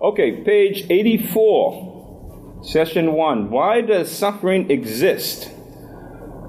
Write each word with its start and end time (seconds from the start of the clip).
Okay, 0.00 0.44
page 0.44 0.86
84, 0.88 2.60
session 2.62 3.14
1. 3.14 3.50
Why 3.50 3.80
does 3.80 4.16
suffering 4.16 4.70
exist? 4.70 5.50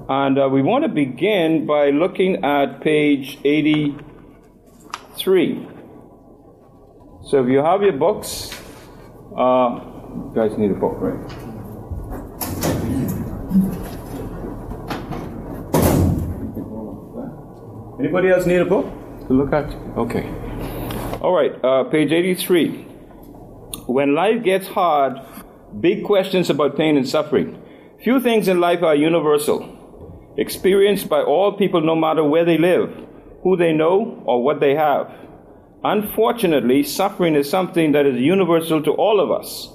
And 0.08 0.38
uh, 0.38 0.48
we 0.48 0.62
want 0.62 0.84
to 0.84 0.88
begin 0.88 1.66
by 1.66 1.90
looking 1.90 2.44
at 2.44 2.80
page 2.80 3.38
83. 3.44 5.66
So 7.24 7.42
if 7.42 7.48
you 7.48 7.58
have 7.58 7.82
your 7.82 7.94
books, 7.94 8.56
uh, 9.36 9.80
you 10.14 10.30
guys 10.32 10.56
need 10.56 10.70
a 10.70 10.74
book, 10.74 10.94
right? 11.00 11.18
Anybody 17.98 18.28
else 18.28 18.46
need 18.46 18.60
a 18.60 18.64
book 18.64 18.86
to 19.26 19.34
look 19.34 19.52
at? 19.52 19.74
Okay. 19.98 20.24
All 21.20 21.34
right, 21.34 21.52
uh, 21.64 21.82
page 21.90 22.12
83. 22.12 22.89
When 23.90 24.14
life 24.14 24.44
gets 24.44 24.68
hard, 24.68 25.20
big 25.80 26.04
questions 26.04 26.48
about 26.48 26.76
pain 26.76 26.96
and 26.96 27.08
suffering. 27.08 27.60
Few 28.04 28.20
things 28.20 28.46
in 28.46 28.60
life 28.60 28.84
are 28.84 28.94
universal, 28.94 29.66
experienced 30.36 31.08
by 31.08 31.22
all 31.22 31.58
people 31.58 31.80
no 31.80 31.96
matter 31.96 32.22
where 32.22 32.44
they 32.44 32.56
live, 32.56 32.94
who 33.42 33.56
they 33.56 33.72
know, 33.72 34.22
or 34.26 34.44
what 34.44 34.60
they 34.60 34.76
have. 34.76 35.12
Unfortunately, 35.82 36.84
suffering 36.84 37.34
is 37.34 37.50
something 37.50 37.90
that 37.90 38.06
is 38.06 38.20
universal 38.20 38.80
to 38.80 38.92
all 38.92 39.18
of 39.18 39.32
us. 39.32 39.68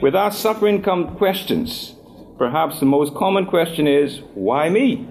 With 0.00 0.14
our 0.14 0.30
suffering 0.30 0.80
come 0.80 1.16
questions. 1.16 1.96
Perhaps 2.38 2.78
the 2.78 2.86
most 2.86 3.16
common 3.16 3.46
question 3.46 3.88
is, 3.88 4.20
why 4.34 4.68
me? 4.68 5.08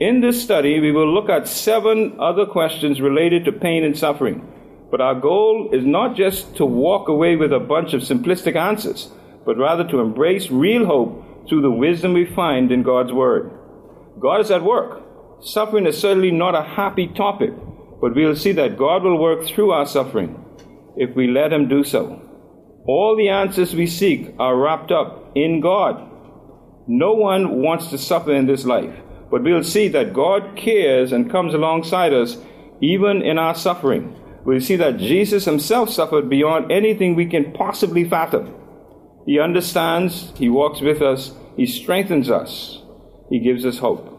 In 0.00 0.22
this 0.22 0.42
study, 0.42 0.80
we 0.80 0.90
will 0.90 1.14
look 1.14 1.28
at 1.28 1.46
seven 1.46 2.16
other 2.18 2.46
questions 2.46 3.00
related 3.00 3.44
to 3.44 3.52
pain 3.52 3.84
and 3.84 3.96
suffering. 3.96 4.50
But 4.94 5.00
our 5.00 5.16
goal 5.16 5.70
is 5.72 5.84
not 5.84 6.14
just 6.14 6.54
to 6.54 6.64
walk 6.64 7.08
away 7.08 7.34
with 7.34 7.52
a 7.52 7.58
bunch 7.58 7.94
of 7.94 8.02
simplistic 8.02 8.54
answers, 8.54 9.10
but 9.44 9.58
rather 9.58 9.82
to 9.88 9.98
embrace 9.98 10.52
real 10.52 10.86
hope 10.86 11.48
through 11.48 11.62
the 11.62 11.70
wisdom 11.72 12.12
we 12.12 12.24
find 12.24 12.70
in 12.70 12.84
God's 12.84 13.12
Word. 13.12 13.50
God 14.20 14.40
is 14.40 14.52
at 14.52 14.62
work. 14.62 15.02
Suffering 15.42 15.86
is 15.86 16.00
certainly 16.00 16.30
not 16.30 16.54
a 16.54 16.62
happy 16.62 17.08
topic, 17.08 17.50
but 18.00 18.14
we'll 18.14 18.36
see 18.36 18.52
that 18.52 18.78
God 18.78 19.02
will 19.02 19.18
work 19.18 19.44
through 19.44 19.72
our 19.72 19.84
suffering 19.84 20.38
if 20.96 21.16
we 21.16 21.26
let 21.26 21.52
Him 21.52 21.68
do 21.68 21.82
so. 21.82 22.22
All 22.86 23.16
the 23.16 23.30
answers 23.30 23.74
we 23.74 23.88
seek 23.88 24.32
are 24.38 24.56
wrapped 24.56 24.92
up 24.92 25.32
in 25.34 25.60
God. 25.60 26.08
No 26.86 27.14
one 27.14 27.62
wants 27.62 27.88
to 27.88 27.98
suffer 27.98 28.32
in 28.32 28.46
this 28.46 28.64
life. 28.64 28.94
But 29.28 29.42
we'll 29.42 29.64
see 29.64 29.88
that 29.88 30.14
God 30.14 30.56
cares 30.56 31.10
and 31.10 31.32
comes 31.32 31.52
alongside 31.52 32.12
us 32.12 32.36
even 32.80 33.22
in 33.22 33.38
our 33.38 33.56
suffering. 33.56 34.20
We'll 34.44 34.60
see 34.60 34.76
that 34.76 34.98
Jesus 34.98 35.46
himself 35.46 35.90
suffered 35.90 36.28
beyond 36.28 36.70
anything 36.70 37.14
we 37.14 37.26
can 37.26 37.52
possibly 37.52 38.04
fathom. 38.04 38.54
He 39.26 39.40
understands, 39.40 40.32
He 40.36 40.48
walks 40.48 40.80
with 40.80 41.00
us, 41.00 41.32
He 41.56 41.66
strengthens 41.66 42.30
us, 42.30 42.82
He 43.30 43.40
gives 43.40 43.64
us 43.64 43.78
hope. 43.78 44.10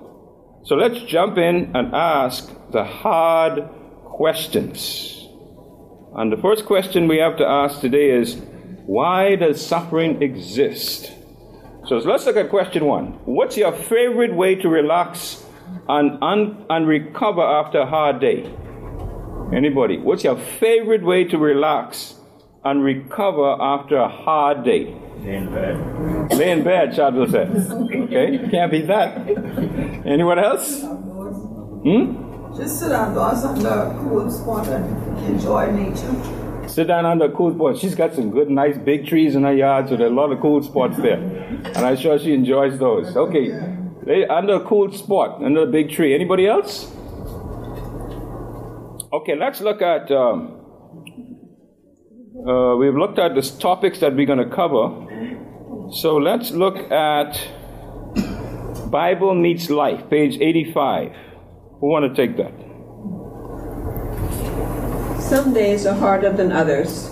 So 0.66 0.76
let's 0.76 1.00
jump 1.03 1.38
in 1.38 1.76
and 1.76 1.94
ask 1.94 2.52
the 2.72 2.84
hard 2.84 3.70
questions. 4.03 5.28
And 6.16 6.31
the 6.31 6.38
first 6.38 6.66
question 6.66 7.08
we 7.08 7.18
have 7.18 7.38
to 7.38 7.46
ask 7.46 7.81
today 7.81 8.09
is 8.09 8.42
why 8.88 9.36
does 9.36 9.64
suffering 9.64 10.23
exist? 10.23 11.12
So 11.86 11.98
let's 11.98 12.26
look 12.26 12.38
at 12.38 12.50
question 12.50 12.86
one. 12.86 13.20
What's 13.26 13.58
your 13.58 13.73
favorite 13.73 14.34
way 14.34 14.56
to 14.56 14.70
relax 14.70 15.44
and, 15.88 16.18
and, 16.22 16.66
and 16.70 16.88
recover 16.88 17.44
after 17.44 17.81
a 17.81 17.86
hard 17.86 18.20
day? 18.20 18.52
Anybody? 19.53 19.97
What's 19.97 20.23
your 20.23 20.38
favorite 20.38 21.03
way 21.03 21.23
to 21.25 21.38
relax 21.38 22.15
and 22.63 22.83
recover 22.83 23.55
after 23.61 23.97
a 23.97 24.07
hard 24.09 24.63
day? 24.63 24.95
Lay 25.19 25.35
in 25.35 25.53
bed. 25.53 26.33
Lay 26.33 26.51
in 26.51 26.63
bed, 26.63 26.95
Chadwell 26.95 27.27
says. 27.29 27.71
Okay, 27.71 28.39
can't 28.49 28.71
beat 28.71 28.88
that. 28.88 29.27
Anyone 30.05 30.39
else? 30.39 30.81
Hmm? 30.83 32.55
Just 32.57 32.79
sit 32.79 32.91
outdoors 32.91 33.44
under 33.44 33.67
a 33.69 33.97
cool 34.00 34.29
spot 34.31 34.67
and 34.67 35.17
enjoy 35.25 35.72
nature. 35.72 36.67
Sit 36.67 36.88
down 36.88 37.05
under 37.05 37.25
a 37.25 37.31
cool 37.31 37.53
spot. 37.53 37.78
She's 37.78 37.94
got 37.95 38.13
some 38.13 38.31
good, 38.31 38.50
nice 38.50 38.78
big 38.78 39.05
trees 39.05 39.35
in 39.35 39.44
her 39.44 39.53
yard, 39.53 39.89
so 39.89 39.97
there 39.97 40.07
are 40.07 40.11
a 40.11 40.13
lot 40.13 40.31
of 40.31 40.39
cool 40.41 40.63
spots 40.63 40.97
there. 40.97 41.19
And 41.19 41.78
I'm 41.78 41.97
sure 41.97 42.17
she 42.17 42.34
enjoys 42.34 42.79
those. 42.79 43.16
Okay, 43.16 43.51
under 44.28 44.55
a 44.55 44.66
cool 44.66 44.91
spot, 44.91 45.44
under 45.44 45.61
a 45.61 45.67
big 45.67 45.91
tree. 45.91 46.16
Anybody 46.16 46.47
else? 46.47 46.94
Okay, 49.16 49.34
let's 49.34 49.62
look 49.62 49.81
at. 49.81 50.12
Um, 50.12 50.59
uh, 52.46 52.76
we've 52.76 52.96
looked 52.96 53.18
at 53.18 53.34
the 53.34 53.42
topics 53.42 54.00
that 54.02 54.14
we're 54.14 54.26
going 54.26 54.44
to 54.44 54.50
cover. 54.53 54.90
So 55.94 56.18
let's 56.18 56.52
look 56.52 56.76
at 56.92 57.40
Bible 58.92 59.34
Meets 59.34 59.70
Life, 59.70 60.09
page 60.09 60.38
85. 60.42 61.14
Who 61.80 61.88
want 61.88 62.14
to 62.14 62.28
take 62.28 62.36
that? 62.36 62.52
Some 65.22 65.53
days 65.53 65.86
are 65.86 65.96
harder 65.96 66.34
than 66.34 66.52
others. 66.52 67.09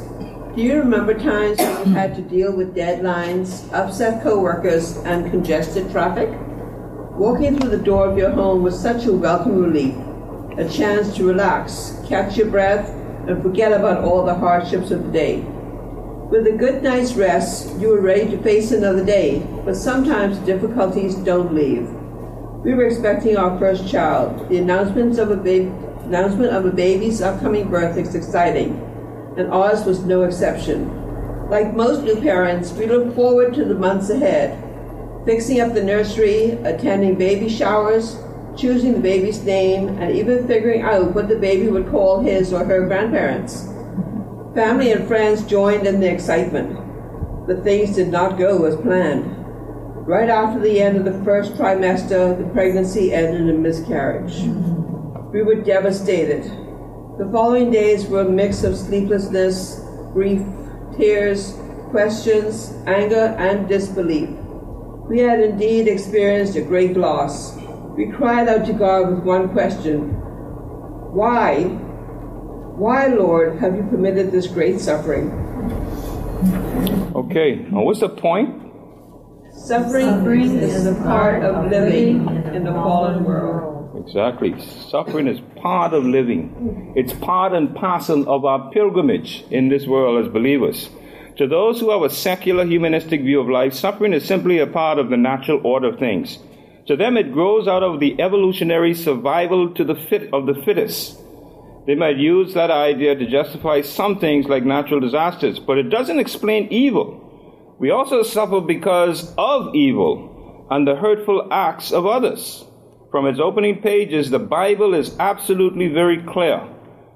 Do 0.57 0.61
you 0.61 0.79
remember 0.79 1.13
times 1.13 1.57
when 1.57 1.87
you 1.87 1.93
had 1.93 2.15
to 2.15 2.21
deal 2.21 2.53
with 2.53 2.75
deadlines, 2.75 3.71
upset 3.71 4.21
coworkers, 4.21 4.97
and 5.05 5.31
congested 5.31 5.89
traffic? 5.89 6.27
Walking 7.15 7.57
through 7.57 7.69
the 7.69 7.77
door 7.77 8.09
of 8.09 8.17
your 8.17 8.31
home 8.31 8.61
was 8.61 8.77
such 8.77 9.05
a 9.05 9.13
welcome 9.13 9.57
relief, 9.57 9.95
a 10.57 10.69
chance 10.69 11.15
to 11.15 11.25
relax, 11.25 11.97
catch 12.07 12.37
your 12.37 12.47
breath, 12.47 12.89
and 13.27 13.41
forget 13.41 13.71
about 13.71 14.03
all 14.03 14.25
the 14.25 14.33
hardships 14.35 14.91
of 14.91 15.05
the 15.05 15.11
day. 15.11 15.37
With 16.29 16.47
a 16.47 16.57
good 16.57 16.83
night's 16.83 17.13
rest, 17.13 17.77
you 17.79 17.93
are 17.93 18.01
ready 18.01 18.29
to 18.31 18.41
face 18.41 18.71
another 18.71 19.05
day, 19.05 19.45
but 19.65 19.75
sometimes 19.75 20.37
difficulties 20.39 21.15
don't 21.15 21.53
leave. 21.53 21.87
We 22.63 22.73
were 22.73 22.87
expecting 22.87 23.37
our 23.37 23.57
first 23.59 23.87
child. 23.87 24.49
The 24.49 24.57
announcements 24.57 25.17
of 25.17 25.31
a 25.31 25.35
baby 25.37 25.71
announcement 26.05 26.53
of 26.53 26.65
a 26.65 26.71
baby's 26.71 27.21
upcoming 27.21 27.69
birth 27.69 27.97
is 27.97 28.13
exciting, 28.13 28.75
and 29.37 29.49
ours 29.51 29.85
was 29.85 30.03
no 30.03 30.23
exception. 30.23 30.89
Like 31.49 31.73
most 31.73 32.03
new 32.03 32.19
parents, 32.19 32.71
we 32.73 32.87
look 32.87 33.15
forward 33.15 33.53
to 33.53 33.65
the 33.65 33.75
months 33.75 34.09
ahead, 34.09 34.57
fixing 35.25 35.61
up 35.61 35.73
the 35.73 35.83
nursery, 35.83 36.51
attending 36.63 37.15
baby 37.15 37.47
showers, 37.47 38.17
choosing 38.55 38.93
the 38.93 38.99
baby's 38.99 39.43
name, 39.43 39.89
and 39.99 40.15
even 40.15 40.47
figuring 40.47 40.81
out 40.81 41.13
what 41.13 41.27
the 41.27 41.37
baby 41.37 41.69
would 41.69 41.89
call 41.89 42.21
his 42.21 42.53
or 42.53 42.63
her 42.65 42.87
grandparents. 42.87 43.67
Family 44.55 44.91
and 44.91 45.07
friends 45.07 45.43
joined 45.43 45.87
in 45.87 45.99
the 45.99 46.11
excitement, 46.11 46.77
but 47.47 47.63
things 47.63 47.95
did 47.95 48.09
not 48.09 48.37
go 48.37 48.65
as 48.65 48.75
planned. 48.75 49.35
Right 50.05 50.29
after 50.29 50.59
the 50.59 50.81
end 50.81 50.97
of 50.97 51.05
the 51.05 51.23
first 51.23 51.53
trimester, 51.53 52.37
the 52.37 52.49
pregnancy 52.53 53.13
ended 53.13 53.47
in 53.47 53.61
miscarriage. 53.61 54.41
We 55.31 55.41
were 55.41 55.55
devastated. 55.55 56.43
The 57.17 57.29
following 57.31 57.71
days 57.71 58.05
were 58.05 58.21
a 58.21 58.29
mix 58.29 58.63
of 58.63 58.75
sleeplessness, 58.75 59.79
grief, 60.13 60.41
tears, 60.97 61.57
questions, 61.89 62.73
anger, 62.85 63.35
and 63.39 63.67
disbelief. 63.67 64.29
We 65.09 65.19
had 65.19 65.39
indeed 65.39 65.87
experienced 65.87 66.55
a 66.55 66.61
great 66.61 66.97
loss. 66.97 67.57
We 67.95 68.07
cried 68.07 68.47
out 68.47 68.65
to 68.65 68.73
God 68.73 69.09
with 69.09 69.23
one 69.23 69.49
question 69.49 70.09
Why? 71.13 71.65
Why, 72.75 73.05
Lord, 73.07 73.59
have 73.59 73.75
you 73.75 73.83
permitted 73.83 74.31
this 74.31 74.47
great 74.47 74.79
suffering? 74.79 75.29
Okay, 77.15 77.67
now 77.69 77.83
what's 77.83 77.99
the 77.99 78.09
point? 78.09 78.61
Suffering, 79.53 80.05
suffering 80.07 80.57
is 80.57 80.87
a 80.87 80.95
part 80.95 81.43
of 81.43 81.69
living 81.69 82.27
in 82.55 82.63
the 82.63 82.71
fallen 82.71 83.23
world. 83.23 84.03
Exactly. 84.05 84.59
Suffering 84.89 85.27
is 85.27 85.39
part 85.61 85.93
of 85.93 86.03
living. 86.03 86.93
It's 86.95 87.13
part 87.13 87.53
and 87.53 87.75
parcel 87.75 88.27
of 88.27 88.43
our 88.43 88.71
pilgrimage 88.71 89.45
in 89.51 89.69
this 89.69 89.85
world 89.85 90.25
as 90.25 90.33
believers. 90.33 90.89
To 91.37 91.47
those 91.47 91.79
who 91.79 91.91
have 91.91 92.01
a 92.01 92.09
secular 92.09 92.65
humanistic 92.65 93.21
view 93.21 93.39
of 93.39 93.47
life, 93.47 93.73
suffering 93.73 94.13
is 94.13 94.25
simply 94.25 94.57
a 94.57 94.67
part 94.67 94.97
of 94.97 95.09
the 95.09 95.17
natural 95.17 95.61
order 95.63 95.89
of 95.89 95.99
things. 95.99 96.39
To 96.87 96.97
them, 96.97 97.15
it 97.15 97.31
grows 97.31 97.67
out 97.67 97.81
of 97.83 97.99
the 97.99 98.21
evolutionary 98.21 98.93
survival 98.93 99.73
to 99.75 99.83
the 99.85 99.95
fit 99.95 100.33
of 100.33 100.45
the 100.45 100.55
fittest. 100.65 101.17
They 101.85 101.95
might 101.95 102.17
use 102.17 102.53
that 102.53 102.71
idea 102.71 103.15
to 103.15 103.29
justify 103.29 103.81
some 103.81 104.19
things 104.19 104.47
like 104.47 104.63
natural 104.65 104.99
disasters, 104.99 105.59
but 105.59 105.77
it 105.77 105.89
doesn't 105.89 106.19
explain 106.19 106.67
evil. 106.71 107.75
We 107.79 107.91
also 107.91 108.23
suffer 108.23 108.61
because 108.61 109.33
of 109.37 109.73
evil 109.75 110.67
and 110.69 110.87
the 110.87 110.95
hurtful 110.95 111.47
acts 111.51 111.91
of 111.91 112.05
others. 112.05 112.65
From 113.11 113.27
its 113.27 113.39
opening 113.39 113.81
pages, 113.81 114.29
the 114.29 114.39
Bible 114.39 114.93
is 114.93 115.15
absolutely 115.19 115.87
very 115.87 116.23
clear. 116.23 116.59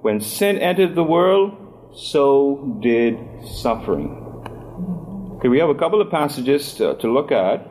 When 0.01 0.21
sin 0.21 0.57
entered 0.59 0.95
the 0.95 1.03
world, 1.03 1.91
so 1.95 2.77
did 2.81 3.17
suffering. 3.45 4.23
Okay, 5.37 5.47
we 5.47 5.59
have 5.59 5.69
a 5.69 5.75
couple 5.75 6.01
of 6.01 6.11
passages 6.11 6.73
to, 6.75 6.95
to 6.97 7.11
look 7.11 7.31
at, 7.31 7.67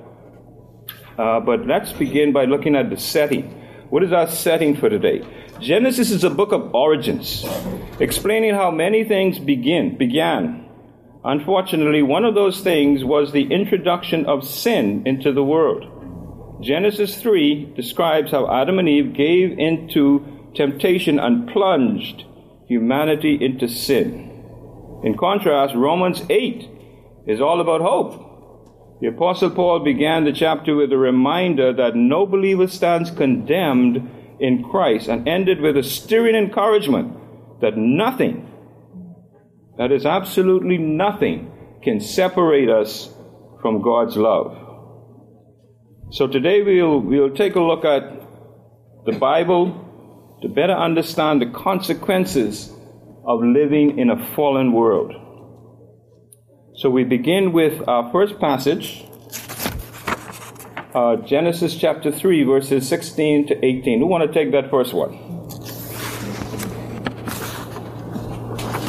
uh, 1.19 1.41
but 1.41 1.67
let's 1.67 1.93
begin 1.93 2.33
by 2.33 2.45
looking 2.45 2.77
at 2.77 2.91
the 2.91 2.97
setting. 2.97 3.45
What 3.91 4.03
is 4.03 4.13
our 4.13 4.29
setting 4.29 4.77
for 4.77 4.89
today? 4.89 5.23
Genesis 5.61 6.11
is 6.11 6.25
a 6.25 6.31
book 6.31 6.53
of 6.53 6.75
origins, 6.75 7.47
explaining 8.01 8.55
how 8.55 8.71
many 8.71 9.05
things 9.05 9.39
begin, 9.39 9.97
began, 9.97 10.67
Unfortunately, 11.27 12.03
one 12.03 12.25
of 12.25 12.37
those 12.37 12.61
things 12.61 13.03
was 13.03 13.33
the 13.33 13.53
introduction 13.53 14.27
of 14.27 14.47
sin 14.47 15.03
into 15.07 15.33
the 15.33 15.43
world. 15.43 16.63
Genesis 16.63 17.21
3 17.21 17.73
describes 17.75 18.31
how 18.31 18.49
Adam 18.49 18.79
and 18.79 18.89
Eve 18.89 19.13
gave 19.13 19.59
into 19.59 20.25
temptation 20.55 21.19
and 21.19 21.49
plunged 21.49 22.23
humanity 22.69 23.37
into 23.45 23.67
sin. 23.67 24.31
In 25.03 25.17
contrast, 25.19 25.75
Romans 25.75 26.23
8 26.31 26.69
is 27.27 27.41
all 27.41 27.61
about 27.61 27.81
hope. 27.81 28.23
The 29.01 29.09
Apostle 29.09 29.51
Paul 29.51 29.81
began 29.81 30.25
the 30.25 30.33
chapter 30.33 30.75
with 30.75 30.91
a 30.91 30.97
reminder 30.97 31.73
that 31.75 31.95
no 31.95 32.25
believer 32.25 32.67
stands 32.67 33.11
condemned 33.11 34.11
in 34.41 34.65
Christ 34.65 35.09
and 35.09 35.29
ended 35.29 35.61
with 35.61 35.77
a 35.77 35.83
stirring 35.83 36.35
encouragement 36.35 37.15
that 37.61 37.77
nothing, 37.77 38.49
that 39.77 39.93
is 39.93 40.07
absolutely 40.07 40.79
nothing, 40.79 41.53
can 41.83 42.01
separate 42.01 42.71
us 42.71 43.11
from 43.61 43.83
God's 43.83 44.17
love. 44.17 44.57
So 46.11 46.27
today 46.27 46.63
we'll, 46.63 47.01
we'll 47.01 47.35
take 47.35 47.55
a 47.55 47.61
look 47.61 47.85
at 47.85 48.03
the 49.05 49.19
Bible 49.19 50.39
to 50.41 50.49
better 50.49 50.73
understand 50.73 51.43
the 51.43 51.51
consequences 51.51 52.71
of 53.27 53.41
living 53.43 53.99
in 53.99 54.09
a 54.09 54.35
fallen 54.35 54.73
world. 54.73 55.13
So 56.77 56.91
we 56.91 57.05
begin 57.05 57.53
with 57.53 57.89
our 57.89 58.13
first 58.13 58.39
passage, 58.39 59.07
uh, 60.93 61.17
Genesis 61.17 61.75
chapter 61.75 62.13
3, 62.13 62.43
verses 62.43 62.87
16 62.87 63.47
to 63.47 63.65
18. 63.65 63.99
Who 64.01 64.07
want 64.07 64.31
to 64.31 64.33
take 64.33 64.53
that 64.53 64.71
first 64.71 64.93
one? 64.93 65.15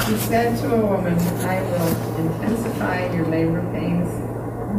He 0.03 0.17
said 0.27 0.59
to 0.59 0.75
a 0.75 0.85
woman, 0.85 1.17
I 1.47 1.61
will 1.61 2.27
intensify 2.27 3.13
your 3.15 3.25
labor 3.27 3.61
pains. 3.71 4.11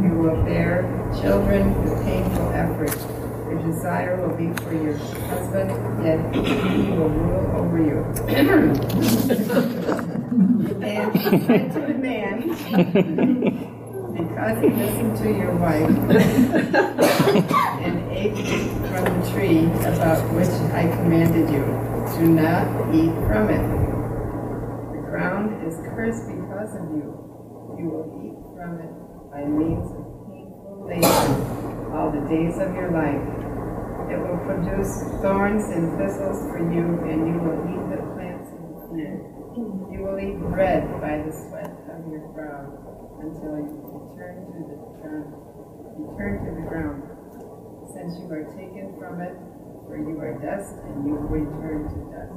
You 0.05 0.13
will 0.13 0.43
bear 0.43 0.83
children 1.19 1.83
with 1.83 2.05
painful 2.05 2.51
effort. 2.51 2.95
Your 3.49 3.59
desire 3.65 4.21
will 4.21 4.37
be 4.37 4.53
for 4.61 4.71
your 4.71 4.95
husband, 5.33 5.71
yet 6.05 6.19
he 6.35 6.91
will 6.91 7.09
rule 7.09 7.55
over 7.57 7.79
you. 7.81 8.05
and 10.29 11.73
to 11.73 11.79
the 11.87 11.97
man, 11.97 12.37
because 14.13 14.61
he 14.61 14.69
listened 14.69 15.17
to 15.17 15.31
your 15.31 15.55
wife 15.55 15.89
and 17.81 18.11
ate 18.11 18.37
from 18.89 19.03
the 19.05 19.31
tree 19.31 19.65
about 19.89 20.21
which 20.35 20.53
I 20.73 20.83
commanded 20.97 21.49
you, 21.49 21.65
do 22.19 22.29
not 22.29 22.93
eat 22.93 23.13
from 23.25 23.49
it. 23.49 23.65
The 24.93 25.01
ground 25.09 25.65
is 25.65 25.75
cursed 25.95 26.27
because 26.27 26.75
of 26.77 26.93
you. 26.93 27.09
You 27.79 27.89
will 27.89 28.07
eat 28.21 28.37
from 28.53 28.77
it 28.85 28.93
by 29.31 29.45
means 29.49 29.89
of 29.97 30.05
painful 30.29 30.85
labor 30.85 31.95
all 31.97 32.11
the 32.11 32.21
days 32.29 32.53
of 32.61 32.75
your 32.75 32.91
life. 32.91 33.25
It 34.13 34.19
will 34.21 34.37
produce 34.45 35.09
thorns 35.21 35.65
and 35.73 35.97
thistles 35.97 36.37
for 36.51 36.59
you, 36.59 36.85
and 37.09 37.25
you 37.25 37.37
will 37.41 37.65
eat 37.65 37.81
the 37.97 38.01
plants 38.13 38.49
of 38.53 38.61
the 38.69 38.81
field. 38.93 39.39
Eat 40.19 40.35
bread 40.51 40.83
by 40.99 41.23
the 41.23 41.31
sweat 41.31 41.71
of 41.95 42.03
your 42.11 42.27
brow 42.35 42.67
until 43.23 43.55
you 43.55 43.71
return 43.87 44.35
to 44.51 44.59
the 44.67 44.75
ground. 44.99 45.31
To 46.43 46.51
the 46.59 46.67
ground, 46.67 46.99
since 47.93 48.19
you 48.19 48.27
are 48.27 48.43
taken 48.51 48.99
from 48.99 49.21
it, 49.21 49.31
for 49.87 49.95
you 49.95 50.19
are 50.19 50.35
dust, 50.43 50.75
and 50.83 51.07
you 51.07 51.15
return 51.15 51.87
to 51.87 51.99
dust. 52.11 52.35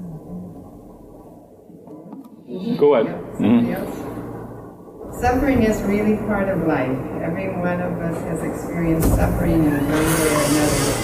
Go 2.78 2.94
ahead. 2.94 3.18
Somebody? 3.34 3.74
Mm-hmm. 3.74 5.20
Suffering 5.20 5.62
is 5.64 5.82
really 5.82 6.16
part 6.28 6.48
of 6.48 6.66
life. 6.66 6.98
Every 7.22 7.48
one 7.58 7.80
of 7.80 7.98
us 7.98 8.16
has 8.22 8.42
experienced 8.42 9.08
suffering 9.16 9.64
in 9.64 9.74
one 9.74 9.88
way 9.90 10.30
or 10.30 10.42
another. 10.54 10.94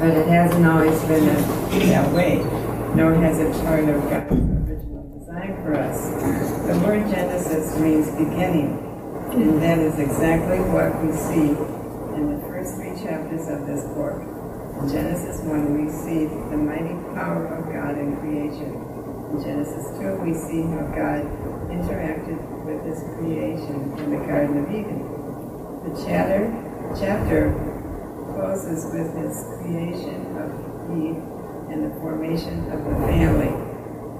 But 0.00 0.16
it 0.16 0.28
hasn't 0.28 0.66
always 0.66 0.98
been 1.04 1.28
a, 1.28 1.36
that 1.92 2.10
way, 2.12 2.42
nor 2.94 3.14
has 3.14 3.38
it 3.38 3.52
part 3.64 3.88
of 3.88 4.02
God's 4.08 4.32
original 4.32 4.93
for 5.64 5.74
us. 5.80 6.12
The 6.68 6.76
word 6.84 7.08
Genesis 7.08 7.72
means 7.80 8.04
beginning, 8.20 8.76
and 9.32 9.62
that 9.62 9.78
is 9.78 9.98
exactly 9.98 10.60
what 10.68 10.92
we 11.00 11.08
see 11.16 11.56
in 12.20 12.28
the 12.28 12.40
first 12.44 12.76
three 12.76 12.92
chapters 13.00 13.48
of 13.48 13.64
this 13.64 13.80
book. 13.96 14.20
In 14.20 14.92
Genesis 14.92 15.40
1, 15.40 15.72
we 15.72 15.88
see 15.88 16.28
the 16.52 16.60
mighty 16.60 16.92
power 17.16 17.48
of 17.48 17.64
God 17.72 17.96
in 17.96 18.12
creation. 18.20 18.76
In 19.32 19.40
Genesis 19.40 19.88
2, 19.96 20.20
we 20.20 20.36
see 20.36 20.68
how 20.68 20.84
God 20.92 21.24
interacted 21.72 22.36
with 22.68 22.84
his 22.84 23.00
creation 23.16 23.88
in 24.04 24.20
the 24.20 24.20
Garden 24.20 24.60
of 24.60 24.68
Eden. 24.68 25.00
The 25.88 25.96
chapter, 26.04 26.52
chapter 26.92 27.56
closes 28.36 28.84
with 28.92 29.08
his 29.16 29.32
creation 29.56 30.28
of 30.36 30.52
Eve 30.92 31.16
and 31.72 31.88
the 31.88 31.94
formation 32.04 32.68
of 32.68 32.84
the 32.84 32.94
family. 33.08 33.52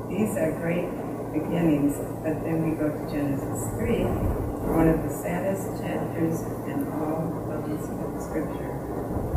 These 0.08 0.36
are 0.38 0.52
great 0.60 0.88
beginnings, 1.34 1.98
but 2.22 2.38
then 2.46 2.62
we 2.62 2.78
go 2.78 2.86
to 2.86 3.02
Genesis 3.10 3.66
3, 3.74 4.06
one 4.70 4.86
of 4.86 5.02
the 5.02 5.10
saddest 5.10 5.66
chapters 5.82 6.46
in 6.70 6.86
all 6.94 7.26
of 7.50 7.66
the 7.66 7.74
scripture. 8.22 8.70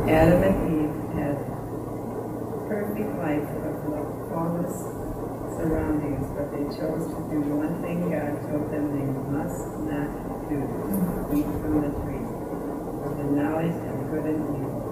Adam 0.05 0.45
and 0.45 0.57
Eve 0.77 0.94
had 1.17 1.35
perfect 2.69 3.09
life 3.17 3.49
of 3.65 3.73
flawless 4.29 4.77
surroundings, 5.57 6.29
but 6.38 6.53
they 6.53 6.69
chose 6.69 7.09
to 7.09 7.19
do 7.33 7.41
one 7.49 7.81
thing 7.81 8.13
God 8.13 8.45
told 8.45 8.69
them 8.69 8.93
they 8.93 9.09
must 9.33 9.65
not 9.89 10.09
do 10.53 10.61
eat 11.33 11.50
from 11.65 11.81
the 11.81 11.91
tree 12.05 12.21
of 12.21 13.11
the 13.17 13.27
knowledge 13.33 13.73
of 13.73 13.97
good 14.13 14.38
and 14.38 14.45
evil. 14.53 14.85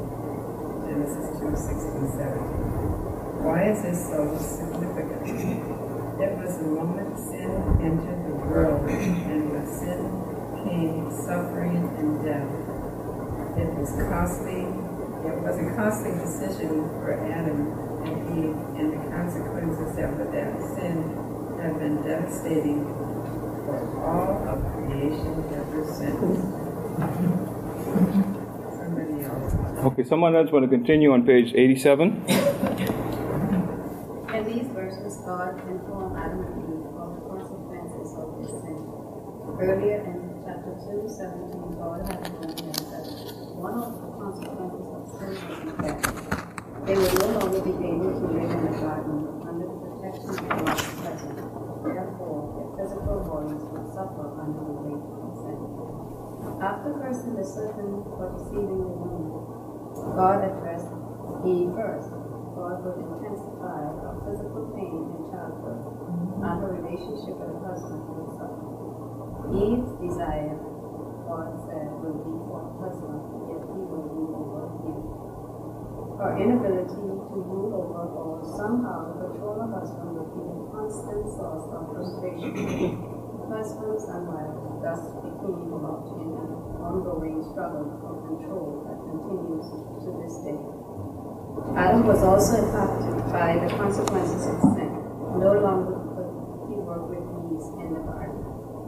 Genesis 0.89 1.37
2 1.37 1.53
16 1.53 2.17
17. 2.17 3.45
Why 3.45 3.69
is 3.69 3.85
this 3.85 4.09
so 4.09 4.25
significant? 4.41 5.74
It 6.15 6.31
was 6.39 6.57
the 6.57 6.63
moment 6.63 7.17
sin 7.17 7.51
entered 7.83 8.21
the 8.27 8.35
world, 8.47 8.89
and 8.89 9.51
with 9.51 9.67
sin 9.67 9.99
came 10.63 11.11
suffering 11.11 11.83
and 11.99 12.23
death. 12.23 12.51
It 13.59 13.69
was 13.75 13.91
costly. 14.09 14.63
It 15.27 15.37
was 15.41 15.57
a 15.59 15.75
costly 15.75 16.11
decision 16.15 16.87
for 17.01 17.19
Adam 17.19 17.67
and 18.05 18.17
Eve, 18.37 18.55
and 18.79 18.93
the 18.93 19.01
consequences 19.11 19.97
of 19.99 20.17
that 20.31 20.55
sin 20.77 21.03
have 21.61 21.79
been 21.79 21.97
devastating 22.03 22.85
for 23.65 23.75
all 24.05 24.47
of 24.47 24.59
creation 24.71 25.35
ever 25.51 25.83
since. 25.83 26.39
Somebody 28.77 29.23
else. 29.25 29.85
Okay, 29.85 30.03
someone 30.03 30.35
else 30.35 30.51
want 30.51 30.63
to 30.63 30.69
continue 30.69 31.11
on 31.11 31.25
page 31.25 31.53
87? 31.55 32.23
In 34.35 34.43
these 34.45 34.67
verses, 34.75 35.17
God 35.25 35.57
informed 35.69 36.17
Adam 36.19 36.43
and 36.43 36.59
Eve 36.69 36.85
of 36.99 37.15
the 37.15 37.21
consequences 37.25 38.13
of 38.19 38.35
their 38.37 38.51
sin. 38.61 38.83
Earlier 39.55 40.03
in 40.03 40.43
chapter 40.43 40.75
2, 40.83 41.07
17, 41.07 41.79
God 41.79 42.03
had 42.03 42.27
them 42.27 42.43
that 42.43 43.07
one 43.55 43.79
of 43.79 43.87
the 44.03 44.11
consequences 44.19 44.83
of 44.83 45.03
sin 45.15 45.31
was 45.47 45.63
death. 45.79 46.03
They 46.83 46.99
would 46.99 47.15
no 47.23 47.27
longer 47.39 47.63
be 47.63 47.71
able 47.71 48.11
to 48.19 48.35
live 48.35 48.51
in 48.51 48.61
the 48.67 48.75
garden 48.83 49.15
under 49.47 49.63
the 49.63 49.79
protection 49.79 50.27
of 50.27 50.43
God's 50.43 50.83
presence. 50.99 51.39
Therefore, 51.87 52.43
their 52.51 52.69
physical 52.75 53.17
bodies 53.23 53.63
would 53.71 53.87
suffer 53.95 54.27
under 54.43 54.59
the 54.59 54.75
weight 54.75 55.07
of 55.23 55.31
sin. 55.39 55.59
After 56.59 56.91
cursing 56.99 57.39
the 57.39 57.47
serpent 57.47 58.11
for 58.11 58.35
deceiving 58.35 58.75
the 58.75 58.91
woman, 58.91 59.39
God 60.19 60.51
addressed 60.51 60.91
Eve 61.47 61.71
first. 61.79 62.11
God 62.59 62.83
would 62.83 62.99
intensify 63.07 63.87
her 64.03 64.19
physical 64.27 64.67
pain 64.75 65.15
in 65.15 65.31
childbirth, 65.31 65.95
and 66.43 66.55
her 66.59 66.75
relationship 66.75 67.39
with 67.39 67.63
husband. 67.63 68.34
Eve's 69.53 69.91
desire, 70.01 70.57
God 71.29 71.53
said, 71.69 71.85
will 72.01 72.17
be 72.25 72.33
for 72.49 72.65
husband, 72.81 73.21
yet 73.45 73.61
he 73.61 73.81
will 73.85 74.05
rule 74.09 74.33
over 74.41 74.65
you. 74.81 74.95
Her 76.17 76.31
inability 76.39 76.95
to 76.95 77.37
rule 77.45 77.69
over 77.75 78.09
or 78.09 78.41
somehow 78.57 79.13
control 79.19 79.61
her 79.61 79.69
husband 79.69 80.17
will 80.17 80.31
be 80.33 80.41
a 80.41 80.57
constant 80.73 81.25
source 81.29 81.67
of 81.75 81.81
frustration. 81.93 83.13
Husbands 83.45 84.09
and 84.09 84.25
wives 84.25 84.57
thus 84.81 85.01
became 85.21 85.69
locked 85.69 86.17
in 86.17 86.33
an 86.33 86.49
ongoing 86.81 87.45
struggle 87.45 87.85
for 88.01 88.17
control 88.25 88.81
that 88.89 88.97
continues 89.05 89.69
to 90.01 90.09
this 90.25 90.41
day. 90.41 90.57
Adam 91.77 92.07
was 92.07 92.23
also 92.25 92.57
impacted 92.65 93.13
by 93.29 93.61
the 93.61 93.69
consequences 93.77 94.47
of 94.49 94.57
sin. 94.73 94.89
No 95.37 95.53
longer 95.61 96.04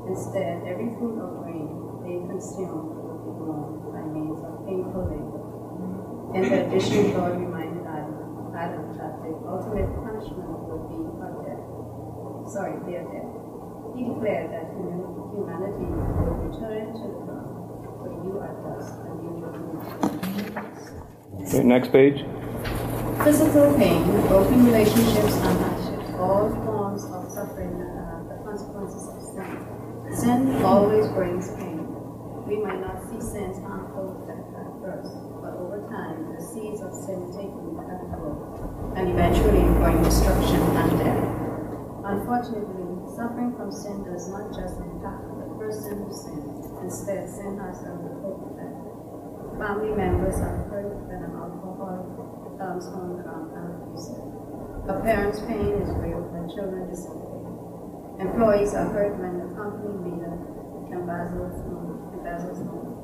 Instead, 0.07 0.63
every 0.63 0.87
food 0.95 1.19
or 1.19 1.43
grain 1.43 1.67
they 2.07 2.15
consumed 2.31 2.95
will 2.95 3.19
be 3.27 3.31
grown 3.43 3.91
by 3.91 4.03
means 4.07 4.39
of 4.39 4.63
painful 4.63 5.03
labor. 5.11 5.43
In 6.31 6.47
addition, 6.47 7.11
God 7.11 7.35
reminded 7.35 7.83
Adam, 7.83 8.55
Adam 8.55 8.95
that 8.95 9.19
the 9.19 9.35
ultimate 9.43 9.91
punishment 9.99 10.47
would 10.47 10.87
be 10.87 10.97
death. 11.43 11.63
Sorry, 12.47 12.79
their 12.87 13.03
death. 13.03 13.35
He 13.95 14.07
declared 14.07 14.47
that 14.55 14.71
humanity 14.71 15.91
would 15.91 16.55
return 16.55 16.95
to 16.95 17.05
the 17.11 17.19
ground, 17.27 17.83
for 17.99 18.07
you 18.23 18.39
are 18.39 18.55
dust, 18.63 18.95
and 19.11 19.19
you 19.27 19.31
will 19.43 19.59
move. 19.59 19.83
Okay, 21.43 21.63
next 21.63 21.91
page. 21.91 22.23
Physical 23.23 23.75
pain, 23.75 24.03
broken 24.27 24.65
relationships, 24.65 25.35
and 25.35 25.59
hardship, 25.59 25.99
all 26.19 26.47
Sin 30.27 30.59
always 30.59 31.07
brings 31.15 31.47
pain. 31.55 31.87
We 32.43 32.59
might 32.59 32.83
not 32.83 32.99
see 33.07 33.15
sin's 33.15 33.63
harmful 33.63 34.11
effect 34.19 34.43
at 34.59 34.67
first, 34.83 35.15
but 35.39 35.55
over 35.55 35.87
time, 35.87 36.35
the 36.35 36.43
seeds 36.43 36.83
of 36.83 36.91
sin 36.91 37.31
take 37.31 37.47
root 37.55 37.79
and 37.87 38.11
grow, 38.11 38.35
and 38.99 39.07
eventually 39.07 39.63
bring 39.79 40.03
destruction 40.03 40.59
and 40.59 40.91
death. 40.99 41.23
Unfortunately, 42.11 43.07
suffering 43.15 43.55
from 43.55 43.71
sin 43.71 44.03
does 44.03 44.27
not 44.27 44.51
just 44.51 44.75
impact 44.83 45.31
the 45.39 45.47
person 45.55 45.95
who 45.95 46.11
sinned. 46.11 46.75
Instead, 46.83 47.23
sin 47.31 47.55
has 47.63 47.87
a 47.87 47.95
ripple 47.95 48.51
effect. 48.51 48.83
Family 49.63 49.95
members 49.95 50.43
are 50.43 50.67
hurt 50.67 50.91
when 51.07 51.23
an 51.23 51.39
alcoholic 51.39 52.03
becomes 52.51 52.83
home 52.91 53.23
drunk 53.23 53.55
and 53.55 53.79
abusive. 53.79 54.27
A 54.91 54.99
parent's 55.07 55.39
pain 55.47 55.71
is 55.79 55.87
real 56.03 56.19
when 56.35 56.51
children 56.51 56.83
disobey. 56.91 57.26
Employees 58.19 58.73
are 58.73 58.89
hurt 58.89 59.13
when 59.21 59.37
the 59.37 59.45
company 59.53 59.93
leader 60.01 60.33
embezzles 60.89 61.53
embezzles 62.17 62.65
money. 62.65 62.97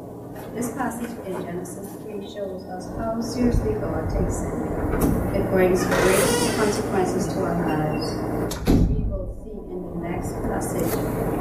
This 0.56 0.74
passage 0.74 1.14
in 1.28 1.34
Genesis 1.46 2.02
3 2.02 2.18
shows 2.26 2.66
us 2.66 2.90
how 2.98 3.22
seriously 3.22 3.74
God 3.74 4.10
takes 4.10 4.42
sin. 4.42 4.66
It 5.38 5.46
brings 5.52 5.86
great 5.86 6.58
consequences 6.58 7.32
to 7.34 7.46
our 7.46 7.62
lives. 7.62 8.10
We 8.90 9.06
will 9.06 9.38
see 9.38 9.54
in 9.54 9.86
the 9.86 10.10
next 10.10 10.34
passage, 10.50 10.90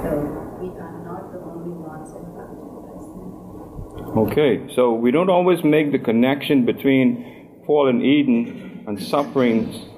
though, 0.04 0.20
we 0.60 0.68
are 0.76 1.00
not 1.08 1.32
the 1.32 1.40
only 1.40 1.72
ones 1.72 2.12
impacted 2.12 2.68
by 2.76 3.00
sin. 3.00 4.20
Okay, 4.20 4.68
so 4.76 4.92
we 4.92 5.10
don't 5.10 5.30
always 5.30 5.64
make 5.64 5.92
the 5.92 5.98
connection 5.98 6.66
between 6.66 7.24
Fall 7.64 7.86
fallen 7.86 8.04
Eden 8.04 8.84
and 8.86 9.00
sufferings 9.00 9.91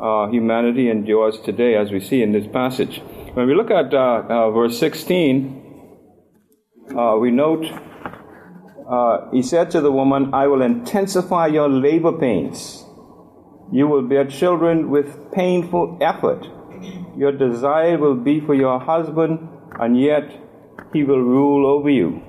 uh, 0.00 0.28
humanity 0.30 0.90
endures 0.90 1.38
today, 1.40 1.74
as 1.74 1.90
we 1.90 2.00
see 2.00 2.22
in 2.22 2.32
this 2.32 2.46
passage. 2.46 3.00
When 3.34 3.46
we 3.46 3.54
look 3.54 3.70
at 3.70 3.92
uh, 3.92 4.22
uh, 4.28 4.50
verse 4.50 4.78
16, 4.78 5.64
uh, 6.96 7.16
we 7.20 7.30
note 7.30 7.66
uh, 8.88 9.30
he 9.32 9.42
said 9.42 9.70
to 9.72 9.80
the 9.82 9.92
woman, 9.92 10.32
I 10.32 10.46
will 10.46 10.62
intensify 10.62 11.48
your 11.48 11.68
labor 11.68 12.12
pains. 12.12 12.84
You 13.70 13.86
will 13.86 14.02
bear 14.02 14.24
children 14.24 14.88
with 14.88 15.30
painful 15.32 15.98
effort. 16.00 16.46
Your 17.16 17.32
desire 17.32 17.98
will 17.98 18.14
be 18.14 18.40
for 18.40 18.54
your 18.54 18.80
husband, 18.80 19.46
and 19.78 20.00
yet 20.00 20.30
he 20.94 21.04
will 21.04 21.20
rule 21.20 21.66
over 21.66 21.90
you. 21.90 22.22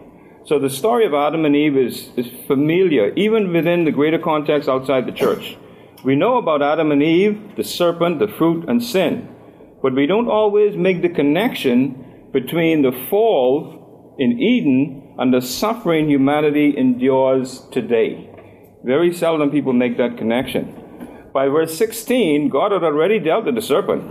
So 0.45 0.59
the 0.59 0.69
story 0.69 1.05
of 1.05 1.13
Adam 1.13 1.45
and 1.45 1.55
Eve 1.55 1.77
is, 1.77 2.09
is 2.17 2.27
familiar, 2.45 3.13
even 3.13 3.53
within 3.53 3.85
the 3.85 3.91
greater 3.91 4.19
context 4.19 4.67
outside 4.67 5.05
the 5.05 5.11
church. 5.13 5.57
We 6.03 6.15
know 6.15 6.37
about 6.37 6.61
Adam 6.61 6.91
and 6.91 7.03
Eve, 7.03 7.55
the 7.57 7.63
serpent, 7.63 8.19
the 8.19 8.27
fruit, 8.27 8.69
and 8.69 8.81
sin. 8.81 9.27
But 9.81 9.95
we 9.95 10.05
don't 10.05 10.29
always 10.29 10.77
make 10.77 11.01
the 11.01 11.09
connection 11.09 12.29
between 12.31 12.81
the 12.81 12.91
fall 13.09 14.15
in 14.17 14.39
Eden 14.39 15.15
and 15.17 15.33
the 15.33 15.41
suffering 15.41 16.09
humanity 16.09 16.73
endures 16.77 17.67
today. 17.71 18.29
Very 18.83 19.13
seldom 19.13 19.51
people 19.51 19.73
make 19.73 19.97
that 19.97 20.17
connection. 20.17 20.75
By 21.33 21.47
verse 21.47 21.77
16, 21.77 22.49
God 22.49 22.71
had 22.71 22.83
already 22.83 23.19
dealt 23.19 23.45
with 23.45 23.55
the 23.55 23.61
serpent. 23.61 24.03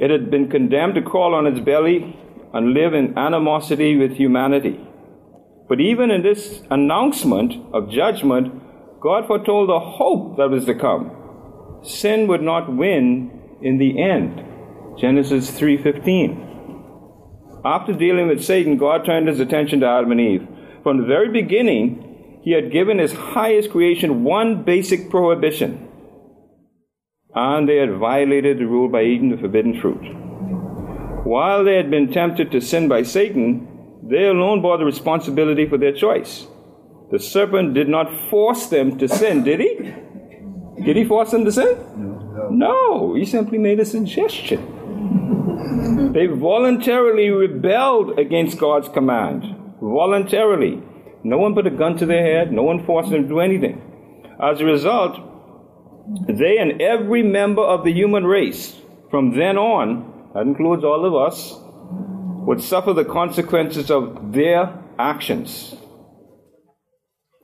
It 0.00 0.10
had 0.10 0.30
been 0.30 0.48
condemned 0.48 0.94
to 0.94 1.02
crawl 1.02 1.34
on 1.34 1.46
its 1.46 1.60
belly 1.60 2.16
and 2.52 2.72
live 2.72 2.94
in 2.94 3.18
animosity 3.18 3.96
with 3.96 4.12
humanity. 4.12 4.80
But 5.68 5.80
even 5.80 6.10
in 6.10 6.22
this 6.22 6.62
announcement 6.70 7.54
of 7.72 7.90
judgment, 7.90 8.63
God 9.04 9.26
foretold 9.26 9.68
the 9.68 9.78
hope 9.78 10.38
that 10.38 10.48
was 10.48 10.64
to 10.64 10.74
come. 10.74 11.10
Sin 11.82 12.26
would 12.26 12.40
not 12.40 12.74
win 12.74 13.30
in 13.60 13.76
the 13.76 14.02
end. 14.02 14.42
Genesis 14.96 15.50
3:15. 15.60 16.40
After 17.66 17.92
dealing 17.92 18.28
with 18.28 18.42
Satan, 18.42 18.78
God 18.78 19.04
turned 19.04 19.28
his 19.28 19.40
attention 19.40 19.80
to 19.80 19.86
Adam 19.86 20.12
and 20.12 20.20
Eve. 20.22 20.48
From 20.82 20.96
the 20.96 21.04
very 21.04 21.28
beginning, 21.28 22.38
he 22.44 22.52
had 22.52 22.72
given 22.72 22.98
his 22.98 23.12
highest 23.12 23.70
creation 23.72 24.24
one 24.24 24.62
basic 24.62 25.10
prohibition. 25.10 25.86
And 27.34 27.68
they 27.68 27.76
had 27.76 27.98
violated 27.98 28.58
the 28.58 28.66
rule 28.66 28.88
by 28.88 29.02
eating 29.02 29.28
the 29.28 29.36
forbidden 29.36 29.74
fruit. 29.82 30.04
While 31.24 31.62
they 31.64 31.76
had 31.76 31.90
been 31.90 32.08
tempted 32.08 32.50
to 32.52 32.60
sin 32.62 32.88
by 32.88 33.02
Satan, 33.02 33.68
they 34.02 34.24
alone 34.28 34.62
bore 34.62 34.78
the 34.78 34.86
responsibility 34.86 35.66
for 35.66 35.76
their 35.76 35.92
choice. 35.92 36.48
The 37.14 37.20
serpent 37.20 37.74
did 37.74 37.88
not 37.88 38.12
force 38.28 38.66
them 38.66 38.98
to 38.98 39.06
sin, 39.06 39.44
did 39.44 39.60
he? 39.60 39.94
Did 40.82 40.96
he 40.96 41.04
force 41.04 41.30
them 41.30 41.44
to 41.44 41.52
sin? 41.52 41.78
No. 41.94 42.10
No, 42.34 42.48
no 42.50 43.14
he 43.14 43.24
simply 43.24 43.56
made 43.56 43.78
a 43.78 43.84
suggestion. 43.84 44.58
they 46.12 46.26
voluntarily 46.26 47.30
rebelled 47.30 48.18
against 48.18 48.58
God's 48.58 48.88
command. 48.88 49.44
Voluntarily. 49.80 50.82
No 51.22 51.38
one 51.38 51.54
put 51.54 51.68
a 51.68 51.70
gun 51.70 51.96
to 51.98 52.04
their 52.04 52.24
head, 52.24 52.50
no 52.50 52.64
one 52.64 52.84
forced 52.84 53.10
them 53.10 53.22
to 53.22 53.28
do 53.28 53.38
anything. 53.38 53.80
As 54.42 54.60
a 54.60 54.64
result, 54.64 55.14
they 56.26 56.58
and 56.58 56.82
every 56.82 57.22
member 57.22 57.62
of 57.62 57.84
the 57.84 57.92
human 57.92 58.24
race 58.24 58.74
from 59.08 59.36
then 59.36 59.56
on 59.56 60.30
that 60.34 60.48
includes 60.48 60.82
all 60.82 61.06
of 61.06 61.14
us, 61.14 61.60
would 62.44 62.60
suffer 62.60 62.92
the 62.92 63.04
consequences 63.04 63.88
of 63.88 64.32
their 64.32 64.82
actions. 64.98 65.76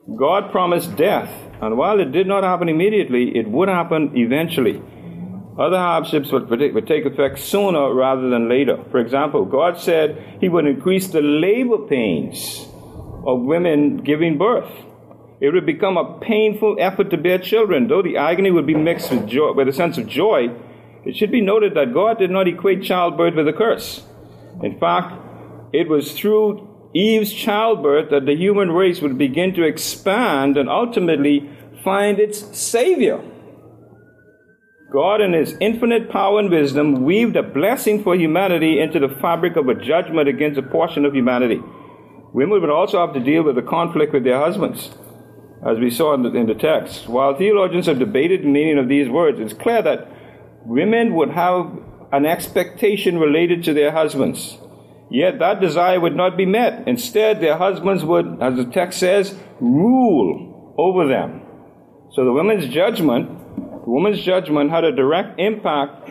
God 0.07 0.51
promised 0.51 0.95
death, 0.95 1.29
and 1.61 1.77
while 1.77 1.99
it 1.99 2.11
did 2.11 2.25
not 2.27 2.43
happen 2.43 2.69
immediately, 2.69 3.37
it 3.37 3.47
would 3.47 3.69
happen 3.69 4.11
eventually. 4.15 4.81
Other 5.59 5.77
hardships 5.77 6.31
would, 6.31 6.49
would 6.49 6.87
take 6.87 7.05
effect 7.05 7.37
sooner 7.37 7.93
rather 7.93 8.29
than 8.29 8.49
later. 8.49 8.83
For 8.89 8.99
example, 8.99 9.45
God 9.45 9.77
said 9.77 10.37
He 10.41 10.49
would 10.49 10.65
increase 10.65 11.09
the 11.09 11.21
labor 11.21 11.77
pains 11.87 12.65
of 13.27 13.41
women 13.41 13.97
giving 13.97 14.39
birth. 14.39 14.71
It 15.39 15.53
would 15.53 15.67
become 15.67 15.97
a 15.97 16.19
painful 16.19 16.77
effort 16.79 17.11
to 17.11 17.17
bear 17.17 17.37
children, 17.37 17.87
though 17.87 18.01
the 18.01 18.17
agony 18.17 18.49
would 18.49 18.65
be 18.65 18.75
mixed 18.75 19.11
with, 19.11 19.27
joy, 19.27 19.53
with 19.53 19.67
a 19.67 19.73
sense 19.73 19.99
of 19.99 20.07
joy. 20.07 20.47
It 21.05 21.15
should 21.15 21.31
be 21.31 21.41
noted 21.41 21.75
that 21.75 21.93
God 21.93 22.17
did 22.17 22.31
not 22.31 22.47
equate 22.47 22.83
childbirth 22.83 23.35
with 23.35 23.47
a 23.47 23.53
curse. 23.53 24.03
In 24.63 24.79
fact, 24.79 25.13
it 25.73 25.87
was 25.87 26.13
through 26.13 26.70
Eve's 26.93 27.31
childbirth 27.31 28.09
that 28.09 28.25
the 28.25 28.35
human 28.35 28.71
race 28.71 29.01
would 29.01 29.17
begin 29.17 29.53
to 29.53 29.63
expand 29.63 30.57
and 30.57 30.69
ultimately 30.69 31.49
find 31.83 32.19
its 32.19 32.57
Savior. 32.57 33.21
God, 34.91 35.21
in 35.21 35.31
His 35.31 35.55
infinite 35.61 36.09
power 36.09 36.39
and 36.39 36.49
wisdom, 36.49 37.03
weaved 37.03 37.37
a 37.37 37.43
blessing 37.43 38.03
for 38.03 38.13
humanity 38.13 38.79
into 38.79 38.99
the 38.99 39.15
fabric 39.21 39.55
of 39.55 39.69
a 39.69 39.75
judgment 39.75 40.27
against 40.27 40.59
a 40.59 40.63
portion 40.63 41.05
of 41.05 41.15
humanity. 41.15 41.61
Women 42.33 42.59
would 42.59 42.69
also 42.69 43.05
have 43.05 43.13
to 43.13 43.21
deal 43.21 43.43
with 43.43 43.55
the 43.55 43.61
conflict 43.61 44.11
with 44.11 44.25
their 44.25 44.39
husbands, 44.39 44.91
as 45.65 45.79
we 45.79 45.89
saw 45.89 46.13
in 46.13 46.23
the, 46.23 46.33
in 46.33 46.47
the 46.47 46.55
text. 46.55 47.07
While 47.07 47.37
theologians 47.37 47.85
have 47.85 47.99
debated 47.99 48.41
the 48.41 48.47
meaning 48.47 48.77
of 48.77 48.89
these 48.89 49.09
words, 49.09 49.39
it's 49.39 49.53
clear 49.53 49.81
that 49.81 50.09
women 50.65 51.15
would 51.15 51.29
have 51.29 51.71
an 52.11 52.25
expectation 52.25 53.17
related 53.17 53.63
to 53.63 53.73
their 53.73 53.91
husbands. 53.91 54.57
Yet 55.11 55.39
that 55.39 55.59
desire 55.59 55.99
would 55.99 56.15
not 56.15 56.37
be 56.37 56.45
met. 56.45 56.87
Instead, 56.87 57.41
their 57.41 57.57
husbands 57.57 58.05
would, 58.05 58.41
as 58.41 58.55
the 58.55 58.63
text 58.63 58.97
says, 58.97 59.37
rule 59.59 60.73
over 60.77 61.05
them. 61.05 61.41
So 62.13 62.23
the 62.23 62.31
woman's 62.31 62.73
judgment, 62.73 63.27
the 63.57 63.89
woman's 63.89 64.21
judgment 64.21 64.71
had 64.71 64.85
a 64.85 64.95
direct 64.95 65.37
impact 65.37 66.09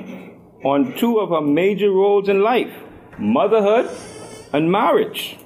on 0.64 0.94
two 0.98 1.18
of 1.18 1.30
her 1.30 1.40
major 1.40 1.90
roles 1.90 2.28
in 2.28 2.42
life 2.42 2.72
motherhood 3.18 3.90
and 4.52 4.70
marriage. 4.70 5.38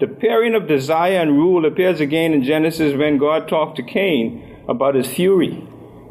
The 0.00 0.06
pairing 0.06 0.54
of 0.54 0.66
desire 0.66 1.18
and 1.18 1.32
rule 1.32 1.64
appears 1.66 2.00
again 2.00 2.32
in 2.32 2.42
Genesis 2.42 2.96
when 2.96 3.16
God 3.18 3.48
talked 3.48 3.76
to 3.76 3.82
Cain 3.82 4.64
about 4.68 4.94
his 4.94 5.06
fury. 5.06 5.66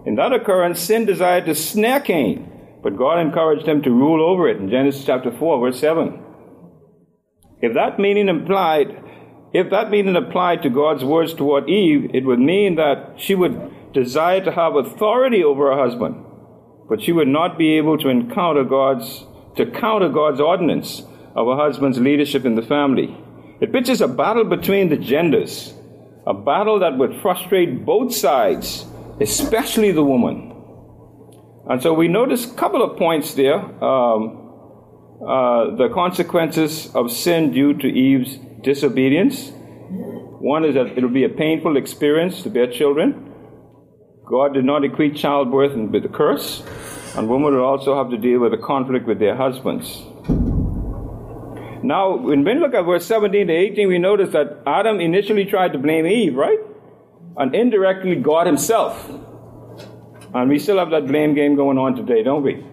In 0.06 0.16
that 0.16 0.34
occurrence, 0.34 0.80
sin 0.80 1.06
desired 1.06 1.46
to 1.46 1.56
snare 1.56 2.00
Cain, 2.00 2.80
but 2.82 2.98
God 2.98 3.20
encouraged 3.20 3.68
him 3.68 3.82
to 3.84 3.92
rule 3.92 4.24
over 4.24 4.48
it 4.48 4.58
in 4.58 4.70
Genesis 4.70 5.06
chapter 5.06 5.32
4, 5.32 5.60
verse 5.60 5.80
7. 5.80 6.24
If 7.64 7.74
that 7.76 7.98
meaning 7.98 8.28
implied, 8.28 9.02
if 9.54 9.70
that 9.70 9.90
meaning 9.90 10.18
applied 10.18 10.64
to 10.64 10.70
God's 10.70 11.06
words 11.06 11.34
toward 11.34 11.70
Eve, 11.70 12.12
it 12.14 12.26
would 12.26 12.40
mean 12.40 12.76
that 12.76 13.14
she 13.16 13.36
would 13.36 13.94
desire 13.94 14.44
to 14.44 14.52
have 14.52 14.76
authority 14.76 15.46
over 15.46 15.72
her 15.72 15.82
husband, 15.82 16.26
but 16.90 17.02
she 17.02 17.14
would 17.14 17.30
not 17.30 17.58
be 17.58 17.78
able 17.78 17.98
to 18.00 18.10
encounter 18.10 18.66
God's, 18.66 19.26
to 19.56 19.66
counter 19.66 20.10
God's 20.10 20.42
ordinance 20.42 21.04
of 21.38 21.48
her 21.48 21.56
husband's 21.56 22.00
leadership 22.02 22.44
in 22.44 22.56
the 22.56 22.62
family. 22.62 23.16
It 23.62 23.72
pictures 23.72 24.02
a 24.02 24.10
battle 24.10 24.44
between 24.44 24.90
the 24.90 24.98
genders, 24.98 25.74
a 26.28 26.34
battle 26.34 26.80
that 26.80 26.98
would 26.98 27.22
frustrate 27.22 27.86
both 27.86 28.14
sides, 28.14 28.86
especially 29.22 29.94
the 29.94 30.04
woman. 30.04 30.52
And 31.70 31.82
so 31.82 31.94
we 31.94 32.10
notice 32.10 32.46
a 32.46 32.56
couple 32.56 32.84
of 32.84 32.98
points 32.98 33.36
there. 33.36 33.56
Um, 33.82 34.43
uh, 35.28 35.76
the 35.76 35.90
consequences 35.94 36.94
of 36.94 37.12
sin 37.12 37.52
due 37.52 37.74
to 37.74 37.88
Eve's 37.88 38.38
disobedience. 38.62 39.52
One 39.52 40.66
is 40.66 40.76
that 40.76 40.98
it'll 40.98 41.10
be 41.10 41.24
a 41.24 41.30
painful 41.30 41.78
experience 41.78 42.44
to 42.44 42.50
bear 42.50 42.68
children. 42.68 43.32
God 44.26 44.54
did 44.54 44.66
not 44.66 44.84
equate 44.84 45.16
childbirth 45.16 45.76
with 45.76 46.04
a 46.04 46.10
curse, 46.10 46.62
and 47.16 47.30
women 47.30 47.56
will 47.56 47.64
also 47.64 47.96
have 47.96 48.10
to 48.12 48.18
deal 48.18 48.40
with 48.40 48.54
a 48.54 48.58
conflict 48.58 49.06
with 49.06 49.20
their 49.20 49.36
husbands. 49.36 50.04
Now, 51.84 52.18
when 52.18 52.44
we 52.44 52.56
look 52.56 52.74
at 52.74 52.84
verse 52.84 53.06
17 53.06 53.48
to 53.48 53.54
18, 53.54 53.88
we 53.88 54.00
notice 54.00 54.32
that 54.32 54.64
Adam 54.66 55.00
initially 55.00 55.46
tried 55.46 55.74
to 55.74 55.80
blame 55.80 56.06
Eve, 56.06 56.36
right? 56.36 56.60
And 57.38 57.54
indirectly, 57.54 58.16
God 58.16 58.48
Himself. 58.48 59.10
And 60.34 60.50
we 60.50 60.60
still 60.60 60.80
have 60.80 60.90
that 60.92 61.08
blame 61.08 61.34
game 61.34 61.56
going 61.56 61.78
on 61.78 61.96
today, 61.96 62.24
don't 62.24 62.44
we? 62.44 62.66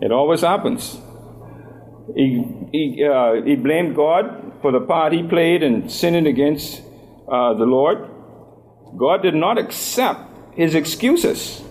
It 0.00 0.12
always 0.12 0.42
happens. 0.42 0.98
He, 2.14 2.44
he, 2.72 3.04
uh, 3.04 3.42
he 3.44 3.56
blamed 3.56 3.94
God 3.94 4.52
for 4.62 4.72
the 4.72 4.80
part 4.80 5.12
he 5.12 5.22
played 5.22 5.62
in 5.62 5.88
sinning 5.88 6.26
against 6.26 6.82
uh, 7.30 7.54
the 7.54 7.64
Lord. 7.64 7.98
God 8.96 9.22
did 9.22 9.34
not 9.34 9.58
accept 9.58 10.20
his 10.56 10.74
excuses. 10.74 11.62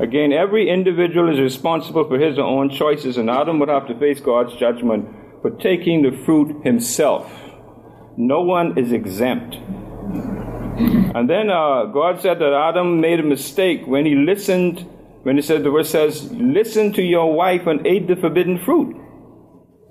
Again, 0.00 0.32
every 0.32 0.68
individual 0.68 1.32
is 1.32 1.38
responsible 1.38 2.08
for 2.08 2.18
his 2.18 2.38
own 2.38 2.70
choices, 2.70 3.16
and 3.16 3.30
Adam 3.30 3.60
would 3.60 3.68
have 3.68 3.86
to 3.86 3.98
face 3.98 4.18
God's 4.18 4.54
judgment 4.56 5.08
for 5.42 5.50
taking 5.50 6.02
the 6.02 6.10
fruit 6.24 6.64
himself. 6.64 7.30
No 8.16 8.40
one 8.40 8.76
is 8.78 8.92
exempt. 8.92 9.54
And 11.14 11.30
then 11.30 11.50
uh, 11.50 11.84
God 11.84 12.20
said 12.20 12.40
that 12.40 12.52
Adam 12.52 13.00
made 13.00 13.20
a 13.20 13.22
mistake 13.22 13.86
when 13.86 14.04
he 14.04 14.16
listened, 14.16 14.84
when 15.22 15.36
he 15.36 15.42
said, 15.42 15.62
the 15.62 15.70
verse 15.70 15.90
says, 15.90 16.32
listen 16.32 16.92
to 16.94 17.02
your 17.02 17.32
wife 17.32 17.68
and 17.68 17.86
ate 17.86 18.08
the 18.08 18.16
forbidden 18.16 18.58
fruit. 18.64 18.96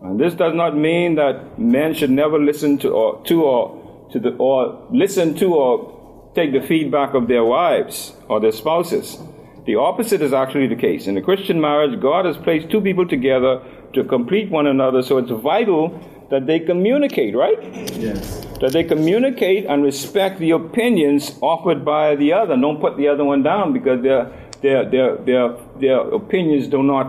And 0.03 0.19
this 0.19 0.33
does 0.33 0.53
not 0.53 0.75
mean 0.75 1.15
that 1.15 1.57
men 1.57 1.93
should 1.93 2.12
never 2.12 2.38
listen 2.38 2.77
to 2.79 2.89
or 2.89 3.24
to 3.24 3.43
or 3.43 4.07
to 4.12 4.19
the 4.19 4.31
or 4.36 4.86
listen 4.91 5.33
to 5.36 5.55
or 5.55 6.31
take 6.36 6.51
the 6.51 6.62
feedback 6.62 7.13
of 7.13 7.27
their 7.27 7.45
wives 7.45 8.13
or 8.27 8.41
their 8.41 8.51
spouses. 8.51 9.17
The 9.65 9.75
opposite 9.75 10.22
is 10.22 10.33
actually 10.33 10.67
the 10.67 10.75
case. 10.75 11.07
In 11.07 11.15
a 11.15 11.22
Christian 11.22 11.62
marriage, 11.62 12.01
God 12.01 12.25
has 12.25 12.36
placed 12.36 12.69
two 12.69 12.81
people 12.81 13.07
together 13.07 13.62
to 13.93 14.03
complete 14.03 14.51
one 14.51 14.67
another, 14.67 15.01
so 15.01 15.19
it's 15.19 15.31
vital 15.31 15.98
that 16.29 16.48
they 16.48 16.60
communicate, 16.60 17.33
right? 17.33 17.62
Yes. 17.95 18.45
That 18.60 18.74
they 18.74 18.83
communicate 18.83 19.67
and 19.67 19.83
respect 19.83 20.39
the 20.39 20.51
opinions 20.51 21.38
offered 21.41 21.86
by 21.86 22.17
the 22.17 22.33
other. 22.33 22.57
Don't 22.57 22.81
put 22.81 22.98
the 22.98 23.07
other 23.07 23.24
one 23.24 23.41
down 23.41 23.72
because 23.72 24.01
their 24.01 24.33
their 24.62 24.89
their 24.89 25.15
their, 25.17 25.57
their 25.79 26.00
opinions 26.13 26.67
do 26.67 26.83
not 26.83 27.07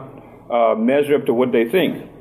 uh, 0.48 0.76
measure 0.76 1.16
up 1.16 1.26
to 1.26 1.34
what 1.34 1.50
they 1.50 1.68
think. 1.68 2.13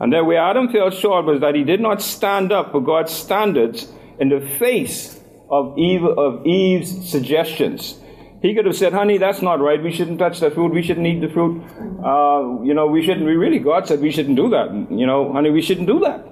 And 0.00 0.12
then 0.12 0.26
where 0.26 0.38
Adam 0.38 0.68
fell 0.68 0.90
short 0.90 1.24
was 1.24 1.40
that 1.40 1.54
he 1.54 1.64
did 1.64 1.80
not 1.80 2.02
stand 2.02 2.52
up 2.52 2.72
for 2.72 2.80
God's 2.82 3.12
standards 3.12 3.88
in 4.18 4.28
the 4.28 4.40
face 4.58 5.20
of 5.50 5.78
Eve 5.78 6.04
of 6.04 6.44
Eve's 6.46 7.08
suggestions. 7.08 7.98
He 8.42 8.54
could 8.54 8.66
have 8.66 8.76
said, 8.76 8.92
honey, 8.92 9.18
that's 9.18 9.40
not 9.40 9.60
right. 9.60 9.82
We 9.82 9.90
shouldn't 9.90 10.18
touch 10.18 10.40
the 10.40 10.50
fruit. 10.50 10.72
We 10.72 10.82
shouldn't 10.82 11.06
eat 11.06 11.20
the 11.20 11.28
fruit. 11.28 11.62
Uh, 12.04 12.62
you 12.62 12.74
know, 12.74 12.86
we 12.86 13.02
shouldn't, 13.04 13.24
we 13.24 13.34
really, 13.34 13.58
God 13.58 13.88
said 13.88 14.00
we 14.00 14.10
shouldn't 14.12 14.36
do 14.36 14.50
that. 14.50 14.68
You 14.90 15.06
know, 15.06 15.32
honey, 15.32 15.50
we 15.50 15.62
shouldn't 15.62 15.86
do 15.86 15.98
that. 16.00 16.26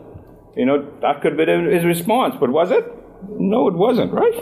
You 0.57 0.67
know, 0.67 0.87
that 1.01 1.23
could 1.23 1.39
have 1.39 1.47
been 1.47 1.73
his 1.73 1.85
response, 1.85 2.37
but 2.39 2.51
was 2.51 2.71
it? 2.71 2.85
No, 3.29 3.69
it 3.69 3.75
wasn't, 3.75 4.13
right? 4.13 4.35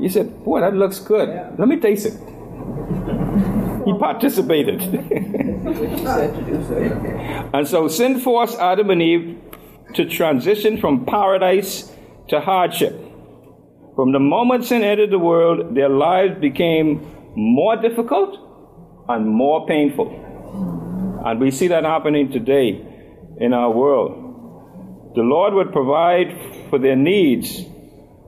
He 0.00 0.08
said, 0.08 0.44
boy, 0.44 0.60
that 0.60 0.74
looks 0.74 0.98
good. 0.98 1.28
Let 1.56 1.68
me 1.68 1.78
taste 1.78 2.06
it. 2.06 2.14
He 3.86 3.98
participated. 3.98 4.80
and 7.54 7.68
so 7.68 7.88
sin 7.88 8.18
forced 8.20 8.58
Adam 8.58 8.90
and 8.90 9.02
Eve 9.02 9.40
to 9.94 10.04
transition 10.08 10.78
from 10.78 11.04
paradise 11.04 11.92
to 12.28 12.40
hardship. 12.40 12.92
From 13.94 14.12
the 14.12 14.18
moment 14.18 14.64
sin 14.64 14.82
entered 14.82 15.10
the 15.10 15.18
world, 15.18 15.74
their 15.74 15.88
lives 15.88 16.40
became 16.40 17.06
more 17.36 17.76
difficult 17.76 18.38
and 19.08 19.28
more 19.28 19.66
painful. 19.66 20.08
And 21.24 21.38
we 21.40 21.50
see 21.50 21.68
that 21.68 21.84
happening 21.84 22.32
today 22.32 22.84
in 23.38 23.52
our 23.52 23.70
world. 23.70 25.12
The 25.14 25.22
Lord 25.22 25.54
would 25.54 25.72
provide 25.72 26.36
for 26.70 26.78
their 26.78 26.96
needs, 26.96 27.62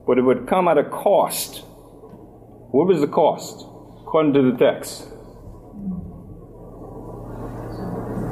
but 0.05 0.17
it 0.17 0.21
would 0.21 0.47
come 0.47 0.67
at 0.67 0.77
a 0.77 0.83
cost. 0.83 1.63
What 2.71 2.87
was 2.87 3.01
the 3.01 3.07
cost? 3.07 3.65
According 4.01 4.33
to 4.33 4.51
the 4.51 4.57
text. 4.57 5.07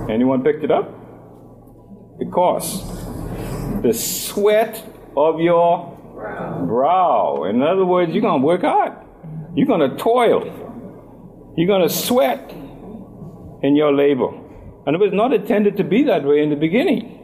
Anyone 0.10 0.44
picked 0.44 0.64
it 0.64 0.72
up? 0.72 1.00
Cost. 2.32 2.86
The 3.84 3.94
sweat 3.94 4.82
of 5.18 5.40
your 5.40 5.94
brow. 6.66 7.44
In 7.50 7.62
other 7.62 7.86
words, 7.86 8.14
you're 8.14 8.22
going 8.22 8.42
to 8.42 8.46
work 8.46 8.62
hard. 8.62 8.94
You're 9.56 9.68
going 9.68 9.90
to 9.90 9.98
toil. 9.98 11.54
You're 11.58 11.68
going 11.68 11.88
to 11.88 11.94
sweat 11.94 12.50
in 13.62 13.76
your 13.76 13.94
labor. 13.94 14.30
And 14.86 14.96
it 14.96 15.00
was 15.00 15.12
not 15.14 15.34
intended 15.34 15.78
to 15.78 15.84
be 15.84 16.04
that 16.04 16.24
way 16.24 16.42
in 16.42 16.50
the 16.50 16.56
beginning. 16.56 17.20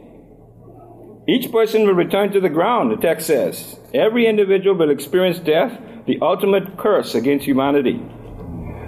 Each 1.28 1.50
person 1.50 1.86
will 1.86 1.94
return 1.94 2.32
to 2.32 2.40
the 2.40 2.48
ground, 2.48 2.90
the 2.90 2.96
text 2.96 3.26
says. 3.26 3.78
Every 3.94 4.26
individual 4.26 4.76
will 4.76 4.90
experience 4.90 5.38
death, 5.38 5.78
the 6.06 6.18
ultimate 6.20 6.76
curse 6.78 7.14
against 7.14 7.46
humanity. 7.46 8.02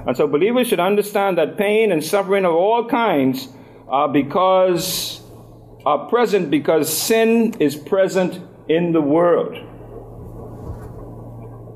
And 0.07 0.17
so 0.17 0.27
believers 0.27 0.69
should 0.69 0.81
understand 0.81 1.39
that 1.39 1.57
pain 1.57 1.93
and 1.93 2.03
suffering 2.03 2.45
of 2.45 2.53
all 2.53 2.89
kinds 2.89 3.49
are 3.93 4.09
because 4.09 5.21
are 5.85 6.09
present 6.09 6.51
because 6.51 6.97
sin 6.97 7.55
is 7.61 7.77
present 7.77 8.41
in 8.69 8.93
the 8.93 9.01
world. 9.01 9.55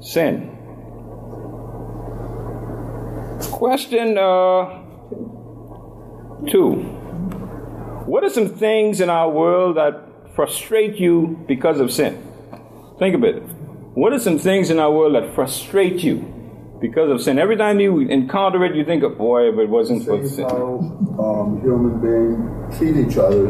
Sin. 0.00 0.52
Question 3.50 4.16
uh, 4.16 4.82
two. 6.48 6.72
What 8.06 8.24
are 8.24 8.30
some 8.30 8.48
things 8.48 9.00
in 9.00 9.10
our 9.10 9.28
world 9.28 9.76
that 9.76 10.34
frustrate 10.34 10.96
you 10.96 11.44
because 11.46 11.80
of 11.80 11.92
sin? 11.92 12.22
Think 12.98 13.14
of 13.14 13.24
it. 13.24 13.42
What 13.94 14.12
are 14.12 14.18
some 14.18 14.38
things 14.38 14.70
in 14.70 14.78
our 14.78 14.92
world 14.92 15.16
that 15.16 15.34
frustrate 15.34 16.04
you 16.04 16.35
because 16.80 17.10
of 17.10 17.22
sin? 17.22 17.38
Every 17.38 17.56
time 17.56 17.80
you 17.80 18.00
encounter 18.00 18.64
it, 18.64 18.74
you 18.74 18.84
think, 18.84 19.02
of, 19.02 19.16
boy, 19.16 19.48
if 19.48 19.58
it 19.58 19.68
wasn't 19.68 20.04
for 20.04 20.26
sin. 20.26 20.44
how 20.44 20.78
um, 21.18 21.60
human 21.62 22.00
beings 22.00 22.78
treat 22.78 22.96
each 22.96 23.16
other, 23.16 23.48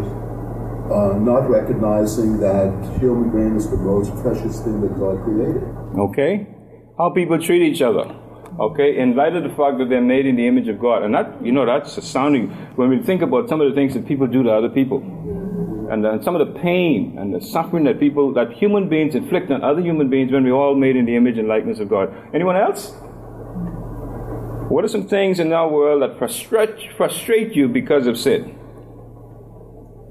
uh, 0.92 1.18
not 1.18 1.48
recognizing 1.50 2.38
that 2.38 2.70
human 3.00 3.30
being 3.30 3.56
is 3.56 3.68
the 3.70 3.76
most 3.76 4.14
precious 4.22 4.60
thing 4.60 4.80
that 4.80 4.96
God 4.98 5.22
created. 5.24 5.62
Okay? 5.98 6.46
How 6.98 7.10
people 7.10 7.40
treat 7.40 7.62
each 7.62 7.82
other. 7.82 8.14
Okay? 8.60 8.98
In 8.98 9.16
light 9.16 9.34
of 9.34 9.42
the 9.42 9.50
fact 9.50 9.78
that 9.78 9.88
they're 9.88 10.00
made 10.00 10.26
in 10.26 10.36
the 10.36 10.46
image 10.46 10.68
of 10.68 10.80
God. 10.80 11.02
And 11.02 11.14
that, 11.14 11.44
you 11.44 11.52
know, 11.52 11.66
that's 11.66 11.96
astounding 11.96 12.48
when 12.76 12.88
we 12.88 13.02
think 13.02 13.22
about 13.22 13.48
some 13.48 13.60
of 13.60 13.68
the 13.68 13.74
things 13.74 13.94
that 13.94 14.06
people 14.06 14.26
do 14.26 14.42
to 14.44 14.50
other 14.50 14.68
people. 14.68 15.02
And 15.90 16.04
then 16.04 16.22
some 16.22 16.34
of 16.34 16.46
the 16.46 16.58
pain 16.60 17.16
and 17.18 17.34
the 17.34 17.40
suffering 17.40 17.84
that 17.84 18.00
people, 18.00 18.32
that 18.34 18.52
human 18.52 18.88
beings 18.88 19.14
inflict 19.14 19.50
on 19.50 19.62
other 19.62 19.80
human 19.80 20.10
beings 20.10 20.32
when 20.32 20.44
we're 20.44 20.52
all 20.52 20.74
made 20.74 20.96
in 20.96 21.04
the 21.04 21.14
image 21.14 21.38
and 21.38 21.46
likeness 21.46 21.78
of 21.78 21.88
God. 21.88 22.12
Anyone 22.34 22.56
else? 22.56 22.92
What 24.68 24.84
are 24.84 24.88
some 24.88 25.06
things 25.06 25.38
in 25.38 25.52
our 25.52 25.70
world 25.70 26.02
that 26.02 26.18
frustrate, 26.18 26.92
frustrate 26.96 27.54
you 27.54 27.68
because 27.68 28.08
of 28.08 28.18
sin? 28.18 28.42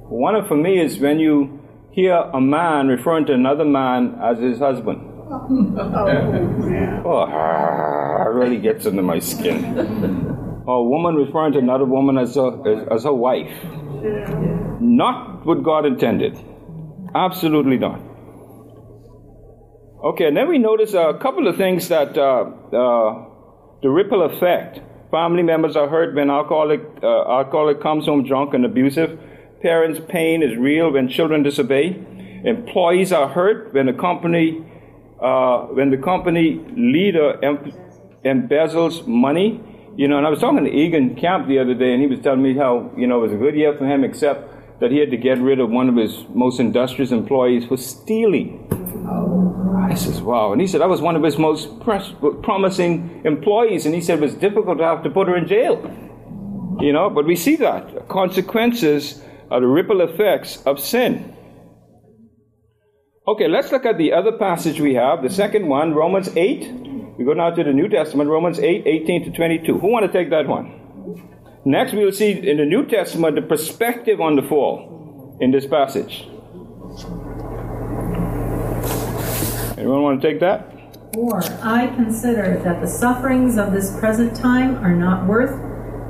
One 0.08 0.36
of 0.36 0.48
for 0.48 0.56
me 0.56 0.80
is 0.80 0.98
when 0.98 1.20
you 1.20 1.60
hear 1.92 2.16
a 2.16 2.40
man 2.40 2.88
referring 2.88 3.26
to 3.26 3.34
another 3.34 3.66
man 3.66 4.18
as 4.24 4.40
his 4.40 4.60
husband. 4.60 5.02
Oh, 7.08 7.24
it 8.26 8.34
really 8.34 8.58
gets 8.58 8.86
under 8.88 9.04
my 9.04 9.20
skin. 9.20 9.78
Or 10.66 10.78
a 10.78 10.84
woman 10.84 11.16
referring 11.16 11.54
to 11.54 11.60
another 11.60 11.86
woman 11.86 12.18
as 12.18 12.34
her, 12.36 12.50
as, 12.68 12.88
as 12.92 13.04
her 13.04 13.14
wife. 13.14 13.52
Not 14.82 15.46
what 15.46 15.62
God 15.62 15.86
intended. 15.86 16.40
Absolutely 17.14 17.78
not. 17.78 18.00
Okay, 20.04 20.26
and 20.26 20.38
then 20.38 20.48
we 20.48 20.58
notice 20.58 20.94
a 20.94 21.18
couple 21.22 21.48
of 21.48 21.58
things 21.58 21.88
that 21.90 22.18
uh, 22.18 22.46
uh, 22.74 23.26
the 23.86 23.92
ripple 23.92 24.24
effect. 24.24 24.80
Family 25.12 25.44
members 25.44 25.76
are 25.76 25.88
hurt 25.88 26.16
when 26.16 26.32
alcoholic, 26.32 26.82
uh, 27.04 27.30
alcoholic 27.30 27.80
comes 27.84 28.08
home 28.08 28.26
drunk 28.26 28.56
and 28.56 28.66
abusive. 28.66 29.20
Parents' 29.62 30.00
pain 30.10 30.42
is 30.42 30.58
real 30.58 30.92
when 30.92 31.08
children 31.08 31.44
disobey. 31.44 31.96
Employees 32.44 33.12
are 33.12 33.28
hurt 33.28 33.76
when 33.76 33.86
the 33.86 33.94
company, 33.94 34.66
uh, 35.22 35.68
when 35.78 35.92
the 35.92 35.98
company 35.98 36.66
leader 36.76 37.38
em- 37.46 37.74
embezzles 38.26 39.06
money. 39.06 39.62
You 39.96 40.08
know, 40.08 40.18
and 40.18 40.26
I 40.26 40.32
was 40.32 40.40
talking 40.40 40.64
to 40.64 40.72
Egan 40.72 41.16
Camp 41.16 41.48
the 41.48 41.60
other 41.60 41.76
day, 41.76 41.94
and 41.94 42.02
he 42.02 42.08
was 42.08 42.20
telling 42.22 42.42
me 42.42 42.56
how 42.58 42.92
you 42.98 43.06
know 43.06 43.20
it 43.20 43.28
was 43.28 43.34
a 43.34 43.38
good 43.38 43.56
year 43.56 43.78
for 43.78 43.86
him, 43.86 44.04
except 44.04 44.80
that 44.80 44.90
he 44.90 44.98
had 44.98 45.12
to 45.12 45.18
get 45.18 45.38
rid 45.38 45.60
of 45.60 45.70
one 45.70 45.90
of 45.90 45.96
his 45.96 46.26
most 46.34 46.60
industrious 46.60 47.12
employees 47.12 47.68
for 47.68 47.78
stealing. 47.78 48.68
I 49.86 49.94
says, 49.96 50.22
wow. 50.22 50.52
And 50.52 50.62
he 50.62 50.68
said, 50.68 50.82
I 50.82 50.88
was 50.88 51.02
one 51.02 51.16
of 51.16 51.24
his 51.24 51.38
most 51.38 51.80
pres- 51.82 52.14
promising 52.44 53.22
employees. 53.24 53.86
And 53.86 53.94
he 53.94 54.02
said 54.02 54.20
it 54.20 54.22
was 54.22 54.34
difficult 54.34 54.78
to 54.80 54.84
have 54.84 55.04
to 55.04 55.10
put 55.10 55.28
her 55.28 55.38
in 55.38 55.48
jail. 55.48 55.80
You 56.80 56.92
know, 56.92 57.10
but 57.10 57.26
we 57.26 57.36
see 57.36 57.56
that. 57.58 58.08
Consequences 58.10 59.22
are 59.52 59.60
the 59.60 59.68
ripple 59.68 60.02
effects 60.02 60.62
of 60.66 60.80
sin. 60.80 61.36
Okay, 63.28 63.48
let's 63.48 63.72
look 63.72 63.86
at 63.86 63.98
the 63.98 64.14
other 64.14 64.34
passage 64.34 64.80
we 64.80 64.94
have, 64.94 65.24
the 65.24 65.30
second 65.30 65.68
one, 65.68 65.96
Romans 65.96 66.30
8. 66.36 66.72
We 67.18 67.26
go 67.26 67.34
now 67.34 67.50
to 67.50 67.64
the 67.64 67.74
New 67.74 67.90
Testament, 67.90 68.30
Romans 68.30 68.60
8, 68.60 68.86
18 68.86 69.24
to 69.26 69.32
22. 69.32 69.80
Who 69.80 69.88
want 69.88 70.06
to 70.06 70.12
take 70.12 70.30
that 70.30 70.48
one? 70.48 70.82
Next, 71.66 71.94
we'll 71.94 72.12
see 72.12 72.32
in 72.32 72.58
the 72.58 72.66
New 72.66 72.86
Testament 72.86 73.36
the 73.36 73.42
perspective 73.42 74.22
on 74.22 74.36
the 74.36 74.44
fall 74.44 75.38
in 75.42 75.50
this 75.52 75.66
passage. 75.66 76.28
Anyone 79.78 80.04
want 80.04 80.22
to 80.22 80.28
take 80.28 80.40
that? 80.40 80.72
For 81.14 81.44
I 81.62 81.88
consider 81.96 82.62
that 82.64 82.82
the 82.82 82.88
sufferings 82.88 83.58
of 83.58 83.74
this 83.74 83.98
present 84.00 84.36
time 84.36 84.78
are 84.78 84.96
not 84.96 85.26
worth 85.26 85.52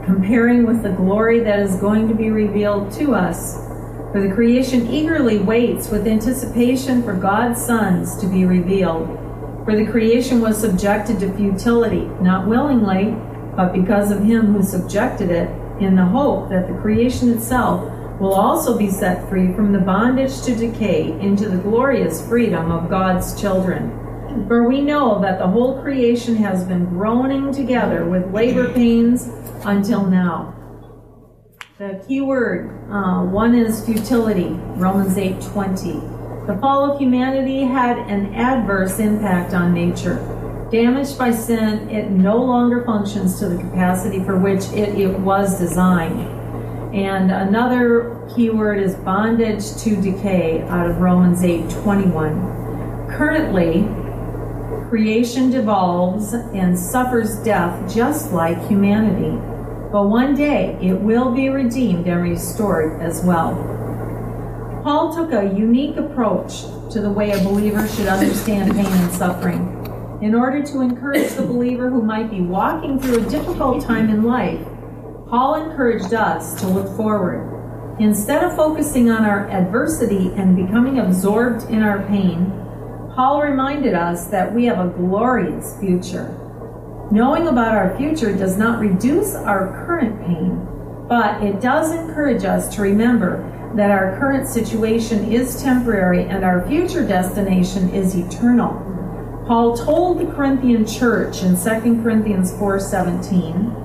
comparing 0.06 0.68
with 0.68 0.84
the 0.84 0.92
glory 0.92 1.40
that 1.40 1.60
is 1.60 1.76
going 1.78 2.08
to 2.08 2.14
be 2.14 2.30
revealed 2.30 2.92
to 2.94 3.16
us. 3.16 3.56
For 4.12 4.22
the 4.22 4.34
creation 4.34 4.88
eagerly 4.88 5.40
waits 5.40 5.90
with 5.90 6.08
anticipation 6.08 7.02
for 7.02 7.14
God's 7.14 7.64
sons 7.64 8.16
to 8.18 8.28
be 8.28 8.46
revealed. 8.46 9.08
For 9.66 9.76
the 9.76 9.88
creation 9.88 10.42
was 10.42 10.60
subjected 10.60 11.20
to 11.20 11.36
futility, 11.36 12.06
not 12.22 12.48
willingly, 12.48 13.16
but 13.56 13.74
because 13.74 14.12
of 14.12 14.24
him 14.24 14.54
who 14.54 14.62
subjected 14.62 15.32
it, 15.32 15.50
in 15.82 15.96
the 15.96 16.06
hope 16.06 16.50
that 16.50 16.68
the 16.68 16.80
creation 16.82 17.34
itself 17.34 17.82
will 18.20 18.34
also 18.34 18.78
be 18.78 18.90
set 18.90 19.28
free 19.30 19.54
from 19.54 19.72
the 19.72 19.80
bondage 19.80 20.42
to 20.44 20.56
decay 20.56 21.12
into 21.20 21.50
the 21.50 21.58
glorious 21.58 22.26
freedom 22.28 22.72
of 22.72 22.90
God's 22.90 23.40
children. 23.40 23.92
For 24.48 24.68
we 24.68 24.82
know 24.82 25.22
that 25.22 25.40
the 25.40 25.48
whole 25.48 25.82
creation 25.82 26.36
has 26.38 26.64
been 26.66 26.86
groaning 26.86 27.54
together 27.54 28.06
with 28.06 28.34
labor 28.34 28.72
pains 28.74 29.30
until 29.64 30.06
now. 30.06 30.54
The 31.78 32.04
key 32.08 32.22
word, 32.22 32.70
uh, 32.90 33.24
one 33.24 33.54
is 33.56 33.86
futility, 33.86 34.58
Romans 34.76 35.18
8:20. 35.18 36.02
The 36.48 36.58
fall 36.58 36.92
of 36.92 37.00
humanity 37.00 37.64
had 37.64 37.98
an 37.98 38.34
adverse 38.36 39.00
impact 39.00 39.54
on 39.54 39.74
nature. 39.74 40.20
Damaged 40.72 41.18
by 41.18 41.32
sin, 41.32 41.90
it 41.90 42.12
no 42.12 42.38
longer 42.38 42.84
functions 42.86 43.40
to 43.40 43.50
the 43.50 43.58
capacity 43.58 44.24
for 44.24 44.38
which 44.38 44.66
it, 44.74 44.98
it 44.98 45.20
was 45.20 45.60
designed. 45.60 46.35
And 46.94 47.32
another 47.32 48.28
keyword 48.36 48.80
is 48.80 48.96
bondage 48.96 49.76
to 49.78 49.96
decay 50.02 50.62
out 50.70 50.90
of 50.90 51.02
Romans 51.02 51.44
8:21. 51.44 53.08
Currently, 53.10 53.88
creation 54.90 55.50
devolves 55.50 56.34
and 56.34 56.78
suffers 56.78 57.38
death 57.44 57.94
just 57.94 58.32
like 58.32 58.58
humanity. 58.68 59.38
But 59.92 60.10
one 60.10 60.36
day 60.36 60.78
it 60.82 61.00
will 61.00 61.32
be 61.32 61.50
redeemed 61.50 62.08
and 62.08 62.22
restored 62.22 63.02
as 63.02 63.24
well. 63.24 63.54
Paul 64.84 65.14
took 65.14 65.32
a 65.32 65.54
unique 65.56 65.98
approach 65.98 66.66
to 66.92 67.02
the 67.02 67.10
way 67.10 67.32
a 67.32 67.44
believer 67.44 67.88
should 67.88 68.08
understand 68.08 68.74
pain 68.74 68.86
and 68.86 69.12
suffering. 69.12 69.72
In 70.22 70.36
order 70.36 70.62
to 70.64 70.82
encourage 70.82 71.32
the 71.34 71.42
believer 71.42 71.90
who 71.90 72.02
might 72.02 72.30
be 72.30 72.42
walking 72.42 73.00
through 73.00 73.26
a 73.26 73.30
difficult 73.30 73.84
time 73.84 74.10
in 74.10 74.24
life, 74.24 74.60
Paul 75.30 75.56
encouraged 75.56 76.14
us 76.14 76.54
to 76.62 76.68
look 76.68 76.96
forward. 76.96 77.52
Instead 78.00 78.44
of 78.44 78.56
focusing 78.56 79.10
on 79.10 79.26
our 79.26 79.50
adversity 79.50 80.32
and 80.36 80.56
becoming 80.56 81.00
absorbed 81.00 81.68
in 81.70 81.82
our 81.82 82.06
pain, 82.08 82.52
Paul 83.16 83.42
reminded 83.42 83.96
us 83.96 84.28
that 84.28 84.54
we 84.54 84.66
have 84.66 84.78
a 84.78 84.90
glorious 84.90 85.80
future. 85.80 86.30
Knowing 87.12 87.48
about 87.48 87.74
our 87.74 87.98
future 87.98 88.36
does 88.36 88.56
not 88.58 88.80
reduce 88.80 89.34
our 89.34 89.86
current 89.86 90.24
pain, 90.28 90.68
but 91.08 91.42
it 91.42 91.60
does 91.60 91.92
encourage 91.92 92.44
us 92.44 92.74
to 92.76 92.84
remember 92.84 93.52
that 93.76 93.90
our 93.90 94.20
current 94.20 94.48
situation 94.48 95.32
is 95.32 95.62
temporary 95.62 96.24
and 96.26 96.46
our 96.46 96.68
future 96.68 97.06
destination 97.06 97.90
is 97.90 98.16
eternal. 98.16 98.74
Paul 99.48 99.76
told 99.76 100.20
the 100.20 100.32
Corinthian 100.34 100.86
church 100.86 101.42
in 101.42 101.56
2 101.56 102.04
Corinthians 102.04 102.52
4:17, 102.54 103.85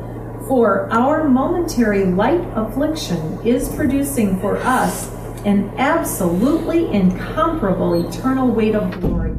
"For 0.50 0.88
our 0.90 1.28
momentary 1.28 2.06
light 2.06 2.42
affliction 2.56 3.38
is 3.44 3.68
producing 3.68 4.40
for 4.40 4.56
us 4.56 5.08
an 5.44 5.70
absolutely 5.78 6.92
incomparable 6.92 7.94
eternal 7.94 8.48
weight 8.48 8.74
of 8.74 9.00
glory." 9.00 9.34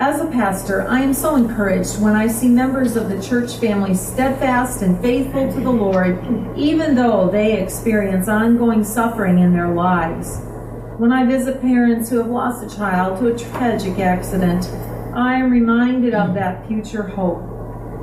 As 0.00 0.20
a 0.20 0.26
pastor, 0.26 0.84
I 0.88 1.02
am 1.02 1.14
so 1.14 1.36
encouraged 1.36 2.02
when 2.02 2.16
I 2.16 2.26
see 2.26 2.48
members 2.48 2.96
of 2.96 3.08
the 3.08 3.20
church 3.20 3.58
family 3.58 3.94
steadfast 3.94 4.82
and 4.82 4.98
faithful 4.98 5.52
to 5.52 5.60
the 5.60 5.70
Lord, 5.70 6.18
even 6.56 6.96
though 6.96 7.28
they 7.30 7.52
experience 7.52 8.26
ongoing 8.28 8.82
suffering 8.82 9.38
in 9.38 9.52
their 9.52 9.68
lives. 9.68 10.40
When 10.98 11.12
I 11.12 11.24
visit 11.24 11.62
parents 11.62 12.10
who 12.10 12.18
have 12.18 12.26
lost 12.26 12.64
a 12.64 12.76
child 12.76 13.20
to 13.20 13.28
a 13.28 13.38
tragic 13.38 14.00
accident, 14.00 14.68
I 15.14 15.34
am 15.34 15.52
reminded 15.52 16.12
of 16.12 16.34
that 16.34 16.66
future 16.66 17.04
hope. 17.04 17.59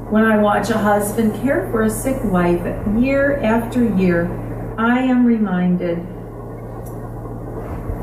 When 0.09 0.23
I 0.23 0.37
watch 0.37 0.69
a 0.69 0.77
husband 0.77 1.33
care 1.41 1.69
for 1.69 1.83
a 1.83 1.89
sick 1.89 2.15
wife 2.23 2.61
year 2.97 3.37
after 3.43 3.83
year, 3.97 4.31
I 4.77 4.99
am 4.99 5.25
reminded. 5.25 5.97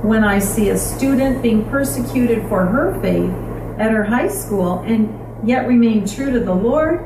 When 0.04 0.22
I 0.22 0.38
see 0.38 0.68
a 0.68 0.76
student 0.76 1.42
being 1.42 1.64
persecuted 1.70 2.46
for 2.48 2.66
her 2.66 3.00
faith, 3.00 3.32
at 3.78 3.90
her 3.90 4.04
high 4.04 4.28
school 4.28 4.80
and 4.80 5.48
yet 5.48 5.66
remain 5.66 6.06
true 6.06 6.30
to 6.30 6.40
the 6.40 6.54
Lord, 6.54 7.00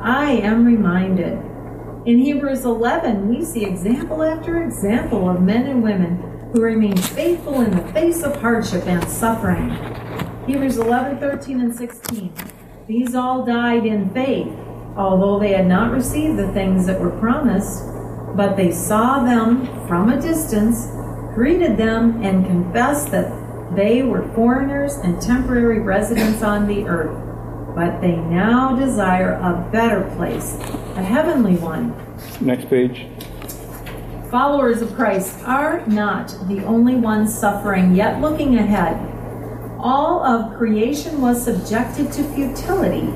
I 0.00 0.32
am 0.32 0.64
reminded. 0.64 1.38
In 2.06 2.18
Hebrews 2.18 2.64
11, 2.64 3.28
we 3.28 3.44
see 3.44 3.64
example 3.64 4.22
after 4.22 4.62
example 4.62 5.28
of 5.28 5.40
men 5.42 5.66
and 5.66 5.82
women 5.82 6.50
who 6.52 6.60
remain 6.60 6.96
faithful 6.96 7.60
in 7.60 7.70
the 7.70 7.92
face 7.92 8.22
of 8.22 8.40
hardship 8.40 8.84
and 8.86 9.08
suffering. 9.08 9.70
Hebrews 10.46 10.78
11, 10.78 11.18
13, 11.18 11.60
and 11.60 11.74
16. 11.74 12.34
These 12.90 13.14
all 13.14 13.44
died 13.44 13.86
in 13.86 14.10
faith, 14.10 14.52
although 14.96 15.38
they 15.38 15.52
had 15.52 15.68
not 15.68 15.92
received 15.92 16.36
the 16.36 16.50
things 16.50 16.86
that 16.86 16.98
were 16.98 17.16
promised, 17.20 17.84
but 18.34 18.56
they 18.56 18.72
saw 18.72 19.22
them 19.22 19.64
from 19.86 20.10
a 20.10 20.20
distance, 20.20 20.88
greeted 21.32 21.76
them, 21.76 22.20
and 22.24 22.44
confessed 22.44 23.12
that 23.12 23.30
they 23.76 24.02
were 24.02 24.26
foreigners 24.34 24.94
and 24.94 25.22
temporary 25.22 25.78
residents 25.78 26.42
on 26.42 26.66
the 26.66 26.84
earth, 26.86 27.16
but 27.76 28.00
they 28.00 28.16
now 28.16 28.74
desire 28.74 29.34
a 29.34 29.70
better 29.70 30.02
place, 30.16 30.56
a 30.96 31.02
heavenly 31.04 31.54
one. 31.58 31.94
Next 32.40 32.68
page. 32.68 33.06
Followers 34.32 34.82
of 34.82 34.92
Christ 34.96 35.38
are 35.44 35.86
not 35.86 36.36
the 36.48 36.64
only 36.64 36.96
ones 36.96 37.32
suffering, 37.32 37.94
yet 37.94 38.20
looking 38.20 38.56
ahead. 38.56 39.19
All 39.82 40.22
of 40.22 40.58
creation 40.58 41.22
was 41.22 41.42
subjected 41.42 42.12
to 42.12 42.34
futility, 42.34 43.14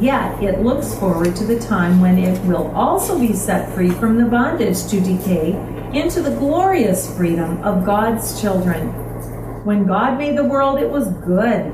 yet 0.00 0.42
it 0.42 0.60
looks 0.60 0.92
forward 0.98 1.36
to 1.36 1.44
the 1.44 1.60
time 1.60 2.00
when 2.00 2.18
it 2.18 2.36
will 2.46 2.72
also 2.74 3.16
be 3.16 3.32
set 3.32 3.72
free 3.76 3.90
from 3.90 4.18
the 4.18 4.24
bondage 4.24 4.86
to 4.88 5.00
decay 5.00 5.52
into 5.94 6.20
the 6.20 6.34
glorious 6.36 7.16
freedom 7.16 7.62
of 7.62 7.86
God's 7.86 8.40
children. 8.40 8.88
When 9.64 9.86
God 9.86 10.18
made 10.18 10.36
the 10.36 10.42
world, 10.42 10.80
it 10.80 10.90
was 10.90 11.06
good. 11.24 11.72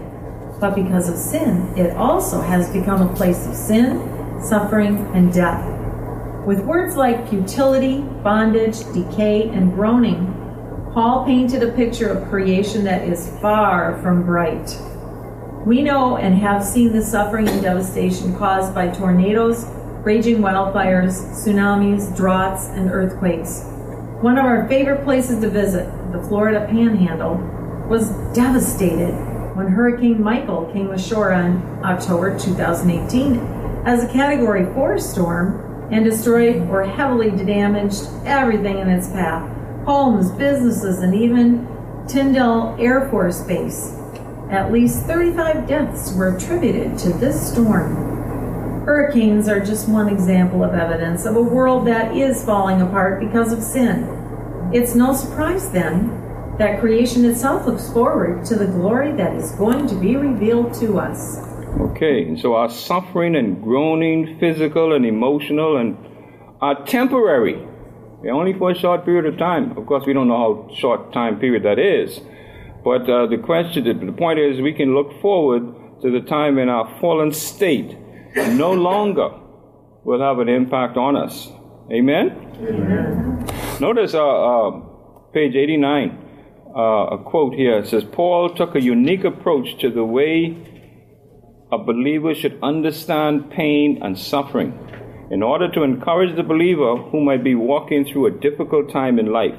But 0.60 0.74
because 0.74 1.08
of 1.08 1.16
sin, 1.16 1.72
it 1.74 1.96
also 1.96 2.42
has 2.42 2.70
become 2.70 3.00
a 3.00 3.14
place 3.14 3.46
of 3.46 3.54
sin, 3.54 4.42
suffering, 4.42 4.98
and 5.14 5.32
death. 5.32 5.64
With 6.46 6.60
words 6.60 6.94
like 6.94 7.30
futility, 7.30 8.02
bondage, 8.22 8.80
decay, 8.92 9.48
and 9.48 9.72
groaning, 9.72 10.35
Paul 10.96 11.26
painted 11.26 11.62
a 11.62 11.72
picture 11.72 12.08
of 12.08 12.26
creation 12.30 12.84
that 12.84 13.06
is 13.06 13.28
far 13.42 14.00
from 14.00 14.22
bright. 14.22 14.80
We 15.66 15.82
know 15.82 16.16
and 16.16 16.34
have 16.36 16.64
seen 16.64 16.90
the 16.90 17.02
suffering 17.02 17.46
and 17.50 17.60
devastation 17.60 18.34
caused 18.34 18.74
by 18.74 18.88
tornadoes, 18.88 19.66
raging 20.04 20.38
wildfires, 20.38 21.20
tsunamis, 21.34 22.16
droughts, 22.16 22.68
and 22.68 22.90
earthquakes. 22.90 23.64
One 24.22 24.38
of 24.38 24.46
our 24.46 24.66
favorite 24.68 25.04
places 25.04 25.42
to 25.42 25.50
visit, 25.50 25.84
the 26.12 26.22
Florida 26.28 26.66
Panhandle, 26.66 27.34
was 27.90 28.08
devastated 28.34 29.12
when 29.54 29.66
Hurricane 29.66 30.22
Michael 30.22 30.64
came 30.72 30.92
ashore 30.92 31.30
on 31.30 31.58
October 31.84 32.38
2018 32.38 33.36
as 33.84 34.02
a 34.02 34.08
Category 34.08 34.64
4 34.72 34.98
storm 34.98 35.88
and 35.92 36.06
destroyed 36.06 36.66
or 36.70 36.84
heavily 36.84 37.32
damaged 37.32 38.08
everything 38.24 38.78
in 38.78 38.88
its 38.88 39.08
path 39.08 39.55
homes, 39.86 40.32
businesses, 40.32 40.98
and 40.98 41.14
even 41.14 41.66
Tyndall 42.08 42.76
Air 42.78 43.08
Force 43.08 43.42
Base. 43.42 43.96
At 44.50 44.72
least 44.72 45.06
35 45.06 45.68
deaths 45.68 46.12
were 46.14 46.36
attributed 46.36 46.98
to 46.98 47.12
this 47.12 47.52
storm. 47.52 48.84
Hurricanes 48.84 49.48
are 49.48 49.64
just 49.64 49.88
one 49.88 50.08
example 50.08 50.64
of 50.64 50.74
evidence 50.74 51.24
of 51.24 51.36
a 51.36 51.42
world 51.42 51.86
that 51.86 52.16
is 52.16 52.44
falling 52.44 52.82
apart 52.82 53.20
because 53.20 53.52
of 53.52 53.62
sin. 53.62 54.70
It's 54.72 54.96
no 54.96 55.14
surprise 55.14 55.70
then 55.70 56.08
that 56.58 56.80
creation 56.80 57.24
itself 57.24 57.66
looks 57.66 57.92
forward 57.92 58.44
to 58.46 58.56
the 58.56 58.66
glory 58.66 59.12
that 59.12 59.34
is 59.34 59.52
going 59.52 59.86
to 59.86 59.94
be 59.94 60.16
revealed 60.16 60.74
to 60.74 60.98
us. 60.98 61.38
Okay, 61.80 62.36
so 62.36 62.54
our 62.54 62.70
suffering 62.70 63.36
and 63.36 63.62
groaning, 63.62 64.38
physical 64.40 64.94
and 64.94 65.04
emotional, 65.04 65.76
and 65.76 65.96
are 66.60 66.84
temporary. 66.86 67.64
Only 68.24 68.54
for 68.54 68.70
a 68.70 68.74
short 68.74 69.04
period 69.04 69.26
of 69.26 69.38
time. 69.38 69.76
Of 69.76 69.86
course, 69.86 70.04
we 70.06 70.12
don't 70.12 70.28
know 70.28 70.68
how 70.68 70.74
short 70.74 71.12
time 71.12 71.38
period 71.38 71.62
that 71.62 71.78
is, 71.78 72.20
But 72.84 73.08
uh, 73.10 73.26
the 73.26 73.38
question, 73.38 73.84
the 73.84 74.12
point 74.12 74.38
is, 74.38 74.60
we 74.60 74.72
can 74.72 74.94
look 74.94 75.20
forward 75.20 76.02
to 76.02 76.10
the 76.10 76.20
time 76.20 76.58
in 76.58 76.68
our 76.68 76.86
fallen 77.00 77.32
state 77.32 77.96
no 78.36 78.72
longer 78.72 79.30
will 80.04 80.20
have 80.20 80.38
an 80.38 80.48
impact 80.48 80.96
on 80.96 81.16
us. 81.16 81.48
Amen? 81.90 82.30
Amen. 82.60 83.46
Notice 83.80 84.14
uh, 84.14 84.68
uh, 84.68 84.80
page 85.32 85.56
89, 85.56 86.18
uh, 86.76 86.80
a 86.80 87.18
quote 87.18 87.54
here. 87.54 87.78
It 87.78 87.88
says, 87.88 88.04
Paul 88.04 88.54
took 88.54 88.74
a 88.74 88.80
unique 88.80 89.24
approach 89.24 89.78
to 89.80 89.90
the 89.90 90.04
way 90.04 90.56
a 91.72 91.78
believer 91.78 92.34
should 92.34 92.58
understand 92.62 93.50
pain 93.50 94.00
and 94.02 94.16
suffering 94.18 94.78
in 95.30 95.42
order 95.42 95.70
to 95.72 95.82
encourage 95.82 96.36
the 96.36 96.42
believer 96.42 96.96
who 96.96 97.20
might 97.20 97.42
be 97.42 97.54
walking 97.54 98.04
through 98.04 98.26
a 98.26 98.38
difficult 98.40 98.92
time 98.92 99.18
in 99.18 99.32
life. 99.32 99.56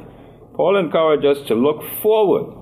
Paul 0.55 0.77
encouraged 0.77 1.25
us 1.25 1.47
to 1.47 1.55
look 1.55 1.83
forward 2.01 2.53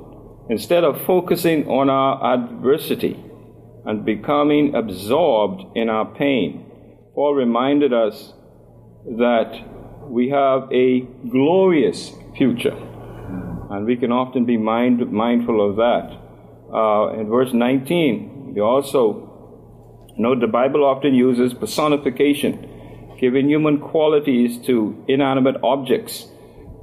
instead 0.50 0.84
of 0.84 1.06
focusing 1.06 1.68
on 1.68 1.90
our 1.90 2.34
adversity 2.34 3.20
and 3.86 4.04
becoming 4.06 4.76
absorbed 4.76 5.78
in 5.78 5.90
our 5.90 6.06
pain. 6.16 6.66
Paul 7.14 7.36
reminded 7.36 7.94
us 7.94 8.34
that 9.18 9.64
we 10.10 10.30
have 10.30 10.68
a 10.72 11.02
glorious 11.30 12.12
future, 12.38 12.76
and 13.70 13.86
we 13.86 13.96
can 13.96 14.12
often 14.12 14.46
be 14.46 14.58
mind, 14.58 15.12
mindful 15.12 15.70
of 15.70 15.76
that. 15.78 16.20
Uh, 16.74 17.20
in 17.20 17.30
verse 17.30 17.54
19, 17.54 18.54
we 18.56 18.62
also 18.62 20.14
note 20.18 20.40
the 20.40 20.48
Bible 20.48 20.84
often 20.84 21.14
uses 21.14 21.54
personification, 21.54 22.75
giving 23.20 23.50
human 23.50 23.80
qualities 23.80 24.58
to 24.66 25.04
inanimate 25.08 25.56
objects 25.64 26.28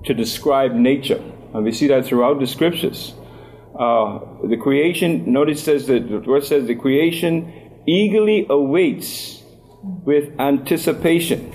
to 0.05 0.15
describe 0.15 0.73
nature. 0.73 1.23
And 1.55 1.65
we 1.65 1.73
see 1.73 1.87
that 1.89 2.07
throughout 2.07 2.41
the 2.41 2.47
scriptures. 2.47 3.15
Uh, 3.79 4.21
the 4.49 4.57
creation, 4.57 5.33
notice 5.33 5.63
says 5.63 5.87
that 5.87 6.09
the 6.09 6.19
verse 6.19 6.49
says 6.49 6.67
the 6.67 6.75
creation 6.75 7.83
eagerly 7.87 8.47
awaits 8.49 9.43
with 9.83 10.39
anticipation. 10.39 11.53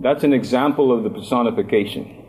That's 0.00 0.24
an 0.24 0.32
example 0.32 0.92
of 0.92 1.02
the 1.04 1.10
personification. 1.10 2.24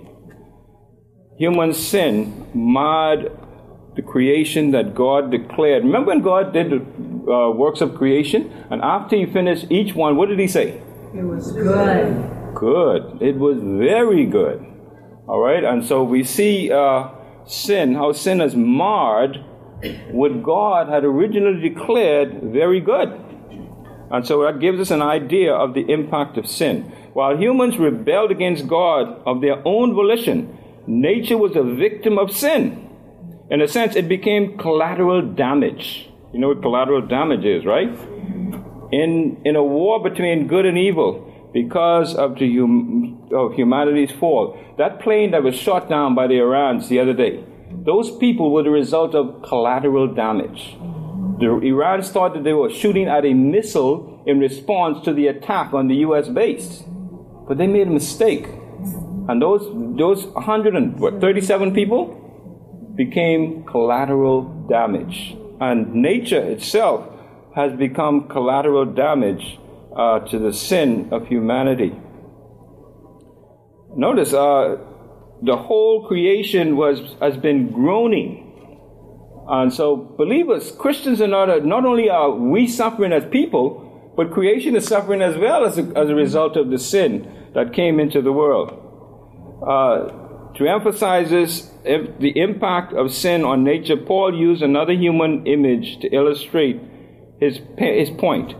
Human 1.38 1.74
sin 1.74 2.48
marred 2.54 3.32
the 3.96 4.02
creation 4.02 4.72
that 4.72 4.96
God 4.96 5.32
declared. 5.32 5.84
Remember 5.84 6.10
when 6.10 6.22
God 6.22 6.54
did 6.54 6.72
the 6.72 7.32
uh, 7.32 7.52
works 7.52 7.82
of 7.82 7.96
creation? 7.96 8.52
And 8.70 8.82
after 8.82 9.16
he 9.16 9.26
finished 9.26 9.68
each 9.70 9.94
one, 9.94 10.16
what 10.16 10.30
did 10.30 10.40
he 10.40 10.48
say? 10.48 10.82
It 11.14 11.24
was 11.24 11.52
good. 11.52 12.54
Good. 12.54 13.22
It 13.22 13.38
was 13.38 13.58
very 13.62 14.26
good. 14.26 14.66
All 15.28 15.40
right. 15.40 15.64
And 15.64 15.86
so 15.86 16.04
we 16.04 16.24
see 16.24 16.72
uh, 16.72 17.10
sin, 17.46 17.96
how 17.96 18.12
sin 18.12 18.40
has 18.40 18.56
marred 18.56 19.44
what 20.12 20.44
God 20.44 20.90
had 20.90 21.04
originally 21.04 21.70
declared 21.70 22.42
very 22.44 22.82
good. 22.82 23.10
And 24.10 24.26
so 24.26 24.44
that 24.44 24.60
gives 24.60 24.80
us 24.80 24.92
an 24.92 25.02
idea 25.02 25.54
of 25.54 25.74
the 25.74 25.90
impact 25.92 26.38
of 26.38 26.48
sin. 26.48 26.84
While 27.14 27.38
humans 27.38 27.78
rebelled 27.78 28.32
against 28.32 28.68
God 28.68 29.22
of 29.26 29.42
their 29.42 29.62
own 29.68 29.94
volition, 29.94 30.58
nature 30.88 31.38
was 31.38 31.56
a 31.56 31.64
victim 31.64 32.18
of 32.18 32.32
sin. 32.32 32.90
In 33.50 33.62
a 33.62 33.68
sense, 33.68 33.96
it 33.96 34.08
became 34.08 34.58
collateral 34.58 35.22
damage. 35.22 36.10
You 36.34 36.40
know 36.40 36.50
what 36.50 36.62
collateral 36.62 37.02
damage 37.02 37.46
is, 37.46 37.66
right? 37.66 37.90
In, 38.92 39.42
in 39.44 39.56
a 39.56 39.64
war 39.64 40.02
between 40.02 40.48
good 40.48 40.66
and 40.66 40.78
evil, 40.78 41.28
because 41.54 42.16
of, 42.16 42.38
the 42.38 42.58
hum, 42.58 43.30
of 43.32 43.54
humanity's 43.54 44.12
fall. 44.12 44.58
That 44.78 45.00
plane 45.00 45.32
that 45.32 45.44
was 45.44 45.56
shot 45.56 45.90
down 45.90 46.16
by 46.16 46.28
the 46.28 46.40
Iranians 46.40 46.90
the 46.90 47.00
other 47.00 47.14
day, 47.14 47.44
those 47.72 48.16
people 48.18 48.52
were 48.52 48.64
the 48.64 48.70
result 48.70 49.16
of 49.16 49.42
collateral 49.44 50.08
damage. 50.14 50.76
The 51.40 51.46
Irans 51.46 52.10
thought 52.10 52.34
that 52.34 52.44
they 52.44 52.54
were 52.54 52.70
shooting 52.70 53.08
at 53.08 53.26
a 53.26 53.34
missile 53.34 54.24
in 54.26 54.40
response 54.40 55.04
to 55.06 55.14
the 55.14 55.28
attack 55.28 55.74
on 55.74 55.88
the 55.88 55.96
U.S. 56.08 56.28
base, 56.28 56.84
but 57.48 57.58
they 57.58 57.68
made 57.68 57.88
a 57.88 57.92
mistake, 57.92 58.48
and 59.30 59.42
those 59.42 59.64
those 59.98 60.26
137 60.26 61.74
people 61.74 62.94
became 62.96 63.64
collateral 63.66 64.44
damage, 64.68 65.38
and 65.62 65.94
nature 65.94 66.42
itself 66.42 67.08
has 67.58 67.74
become 67.74 68.28
collateral 68.30 68.86
damage 68.86 69.58
uh, 69.98 70.20
to 70.20 70.38
the 70.38 70.54
sin 70.54 71.10
of 71.12 71.28
humanity. 71.28 71.92
Notice 73.96 74.32
uh, 74.32 74.78
the 75.42 75.58
whole 75.58 76.08
creation 76.08 76.78
was 76.78 77.16
has 77.20 77.36
been 77.36 77.72
groaning. 77.72 78.44
And 79.50 79.74
so, 79.74 79.96
believers, 79.96 80.72
Christians 80.72 81.20
are 81.20 81.28
not, 81.28 81.66
not 81.66 81.84
only 81.84 82.10
are 82.12 82.30
we 82.30 82.68
suffering 82.68 83.12
as 83.12 83.26
people, 83.32 84.14
but 84.16 84.30
creation 84.32 84.76
is 84.76 84.86
suffering 84.86 85.24
as 85.24 85.36
well 85.36 85.66
as 85.66 85.80
a, 85.80 85.84
as 85.96 86.10
a 86.10 86.16
result 86.16 86.58
of 86.58 86.70
the 86.70 86.78
sin 86.78 87.12
that 87.56 87.74
came 87.74 88.00
into 88.00 88.22
the 88.22 88.34
world. 88.34 88.70
Uh, 89.68 90.54
to 90.58 90.68
emphasize 90.68 91.32
this, 91.32 91.72
the 91.84 92.34
impact 92.36 92.94
of 92.94 93.12
sin 93.12 93.44
on 93.44 93.64
nature, 93.64 93.98
Paul 93.98 94.38
used 94.38 94.62
another 94.62 94.94
human 94.94 95.48
image 95.48 96.00
to 96.02 96.08
illustrate 96.14 96.82
his, 97.40 97.60
his 97.78 98.10
point 98.10 98.56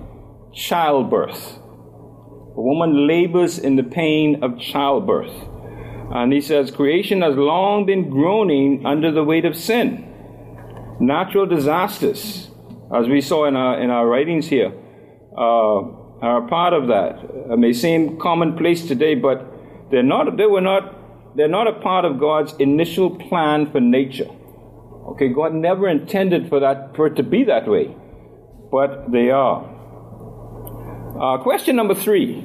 childbirth. 0.54 1.58
A 1.58 2.62
woman 2.62 3.08
labors 3.08 3.60
in 3.60 3.76
the 3.76 3.84
pain 3.84 4.44
of 4.44 4.60
childbirth. 4.60 5.34
And 6.10 6.32
he 6.32 6.42
says, 6.42 6.72
creation 6.72 7.22
has 7.22 7.36
long 7.36 7.86
been 7.86 8.10
groaning 8.10 8.86
under 8.86 9.12
the 9.12 9.24
weight 9.24 9.46
of 9.46 9.56
sin. 9.56 10.06
Natural 11.00 11.46
disasters, 11.46 12.50
as 12.96 13.08
we 13.08 13.22
saw 13.22 13.46
in 13.46 13.56
our, 13.56 13.80
in 13.80 13.90
our 13.90 14.08
writings 14.08 14.48
here, 14.48 14.74
uh, 15.38 15.82
are 16.20 16.46
a 16.46 16.48
part 16.48 16.74
of 16.74 16.88
that. 16.88 17.20
It 17.52 17.60
may 17.60 17.74
seem 17.74 18.18
commonplace 18.20 18.88
today, 18.88 19.14
but 19.14 19.46
they're 19.92 20.02
not, 20.02 20.38
they 20.38 20.48
were 20.48 20.62
not, 20.62 21.36
they're 21.36 21.48
not 21.48 21.68
a 21.68 21.74
part 21.74 22.06
of 22.06 22.20
God's 22.20 22.54
initial 22.58 23.16
plan 23.16 23.72
for 23.72 23.80
nature. 23.80 24.30
Okay, 25.10 25.30
God 25.30 25.54
never 25.54 25.88
intended 25.88 26.50
for 26.50 26.60
that, 26.60 26.96
for 26.96 27.08
it 27.08 27.16
to 27.18 27.24
be 27.24 27.44
that 27.44 27.68
way, 27.68 27.96
but 28.72 29.12
they 29.12 29.30
are. 29.30 29.64
Uh, 31.20 31.38
question 31.42 31.76
number 31.76 31.96
three 31.96 32.42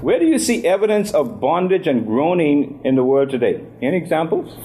Where 0.00 0.18
do 0.18 0.26
you 0.26 0.38
see 0.38 0.66
evidence 0.66 1.12
of 1.12 1.40
bondage 1.40 1.86
and 1.86 2.06
groaning 2.06 2.80
in 2.84 2.94
the 2.94 3.04
world 3.04 3.30
today? 3.30 3.64
Any 3.82 3.96
examples? 3.96 4.56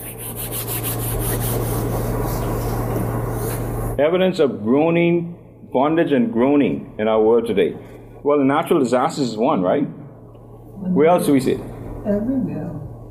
Evidence 4.00 4.40
of 4.40 4.64
groaning, 4.64 5.36
bondage, 5.74 6.12
and 6.12 6.32
groaning 6.32 6.96
in 7.00 7.08
our 7.08 7.22
world 7.22 7.48
today. 7.48 7.76
Well, 8.24 8.38
the 8.38 8.46
natural 8.46 8.80
disasters 8.80 9.30
is 9.30 9.38
one, 9.38 9.62
right? 9.62 9.82
Where 9.84 11.08
else 11.08 11.26
do 11.26 11.34
we 11.34 11.40
see 11.40 11.54
it? 11.54 11.62
Everywhere. 12.06 12.70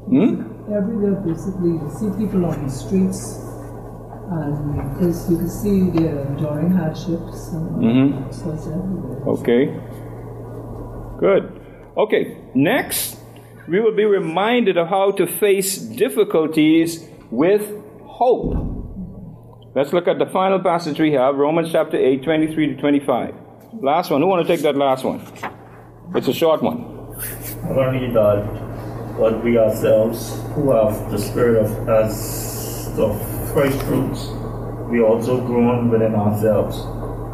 Hmm? 0.08 0.72
Everywhere, 0.72 1.20
basically. 1.26 1.70
You 1.70 1.90
see 1.98 2.08
people 2.16 2.46
on 2.46 2.64
the 2.64 2.70
streets, 2.70 3.45
and 4.30 4.94
because 4.94 5.30
you 5.30 5.36
can 5.38 5.48
see 5.48 5.90
they're 5.90 6.20
enduring 6.26 6.70
hardships. 6.70 7.52
And 7.52 7.82
Mhm. 7.82 8.32
So 8.34 8.50
it's 8.52 8.66
everywhere. 8.66 9.22
Okay. 9.28 9.74
Good. 11.18 11.60
Okay, 11.96 12.36
next, 12.54 13.18
we 13.68 13.80
will 13.80 13.94
be 13.94 14.04
reminded 14.04 14.76
of 14.76 14.88
how 14.88 15.12
to 15.12 15.26
face 15.26 15.78
difficulties 15.78 17.08
with 17.30 17.62
hope. 18.04 18.54
Let's 19.74 19.92
look 19.92 20.08
at 20.08 20.18
the 20.18 20.26
final 20.26 20.58
passage 20.58 20.98
we 21.00 21.12
have, 21.12 21.36
Romans 21.36 21.70
chapter 21.72 21.96
8, 21.96 22.22
23 22.22 22.66
to 22.68 22.76
25. 22.76 23.34
Last 23.80 24.10
one. 24.10 24.20
Who 24.20 24.26
want 24.26 24.46
to 24.46 24.52
take 24.52 24.62
that 24.62 24.76
last 24.76 25.04
one? 25.04 25.20
It's 26.14 26.28
a 26.28 26.32
short 26.32 26.62
one. 26.62 26.84
Only 27.68 28.12
that, 28.12 28.46
but 29.18 29.42
we 29.42 29.58
ourselves 29.58 30.38
who 30.54 30.70
have 30.70 31.10
the 31.10 31.18
spirit 31.18 31.64
of 31.64 31.88
as 31.88 32.88
of 32.98 33.20
first 33.56 33.80
fruits, 33.84 34.26
we 34.90 35.00
also 35.00 35.40
groan 35.40 35.88
within 35.88 36.14
ourselves, 36.14 36.76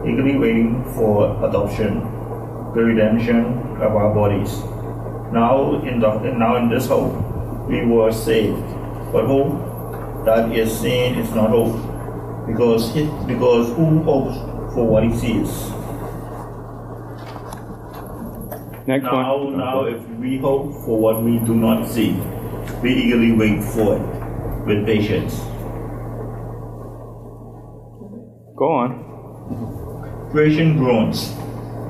eagerly 0.06 0.38
waiting 0.38 0.85
for 0.94 1.35
adoption, 1.44 1.98
the 2.76 2.85
redemption 2.85 3.44
of 3.82 3.96
our 3.96 4.14
bodies. 4.14 4.61
Now 5.32 5.82
in 5.82 5.98
the 5.98 6.14
now 6.30 6.54
in 6.58 6.68
this 6.68 6.87
hope 6.87 7.12
we 7.68 7.85
were 7.85 8.12
saved, 8.12 8.62
but 9.11 9.26
hope 9.26 10.24
that 10.24 10.52
is 10.56 10.78
seen 10.78 11.18
is 11.18 11.35
not 11.35 11.50
hope, 11.50 11.74
because 12.46 12.94
it, 12.94 13.11
because 13.26 13.74
who 13.74 14.04
hopes 14.04 14.38
for 14.74 14.87
what 14.87 15.02
he 15.02 15.11
sees? 15.18 15.50
Next 18.87 19.02
Now, 19.04 19.38
one. 19.38 19.58
now, 19.58 19.85
if 19.87 20.08
we 20.22 20.38
hope 20.38 20.72
for 20.85 21.00
what 21.00 21.20
we 21.22 21.40
do 21.40 21.54
not 21.56 21.88
see, 21.88 22.12
we 22.80 22.94
eagerly 22.94 23.32
wait 23.32 23.64
for 23.64 23.96
it 23.96 24.66
with 24.66 24.87
patience. 24.87 25.40
Go 28.55 28.71
on. 28.71 30.29
Creation 30.31 30.77
groans, 30.77 31.31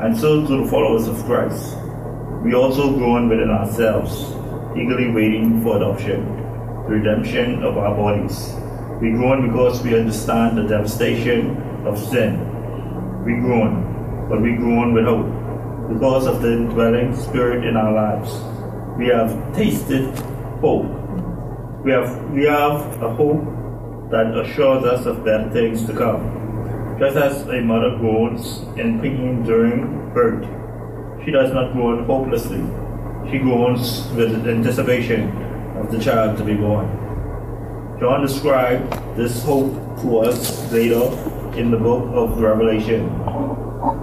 and 0.01 0.17
so 0.17 0.47
do 0.47 0.63
the 0.63 0.71
followers 0.71 1.09
of 1.09 1.17
Christ. 1.25 1.77
We 2.45 2.55
also 2.55 2.93
groan 2.97 3.29
within 3.29 3.51
ourselves, 3.51 4.31
eagerly 4.77 5.11
waiting 5.11 5.61
for 5.63 5.77
adoption, 5.79 6.25
the 6.85 6.95
redemption 6.99 7.65
of 7.65 7.77
our 7.79 7.97
bodies. 7.97 8.55
We 9.01 9.11
groan 9.11 9.51
because 9.51 9.83
we 9.83 9.99
understand 9.99 10.57
the 10.57 10.63
devastation 10.63 11.57
of 11.85 11.99
sin. 11.99 12.39
We 13.25 13.35
groan, 13.41 14.29
but 14.31 14.41
we 14.41 14.55
groan 14.55 14.95
with 14.95 15.07
hope 15.07 15.89
because 15.93 16.27
of 16.27 16.43
the 16.43 16.53
indwelling 16.53 17.17
spirit 17.17 17.65
in 17.65 17.77
our 17.77 17.93
lives. 17.93 18.31
We 18.97 19.09
have 19.09 19.35
tasted 19.57 20.15
hope. 20.61 20.87
We 21.85 21.91
have, 21.91 22.31
we 22.31 22.45
have 22.45 23.03
a 23.03 23.13
hope 23.13 23.43
that 24.13 24.39
assures 24.39 24.85
us 24.85 25.07
of 25.07 25.25
better 25.25 25.51
things 25.51 25.85
to 25.87 25.93
come. 25.93 26.42
Just 26.99 27.17
as 27.17 27.43
a 27.49 27.61
mother 27.61 27.97
groans 27.99 28.61
in 28.77 29.01
pain 29.01 29.43
during 29.43 30.13
birth, 30.15 30.45
she 31.25 31.31
does 31.31 31.53
not 31.53 31.73
groan 31.73 32.05
hopelessly. 32.05 32.63
She 33.31 33.39
groans 33.39 34.09
with 34.15 34.47
anticipation 34.47 35.31
of 35.77 35.91
the 35.91 35.99
child 35.99 36.39
to 36.39 36.45
be 36.45 36.55
born. 36.55 36.87
John 37.99 38.23
described 38.23 38.93
this 39.17 39.43
hope 39.43 39.73
to 40.03 40.19
us 40.19 40.71
later 40.73 41.03
in 41.57 41.71
the 41.71 41.77
book 41.77 42.11
of 42.15 42.39
Revelation. 42.39 43.09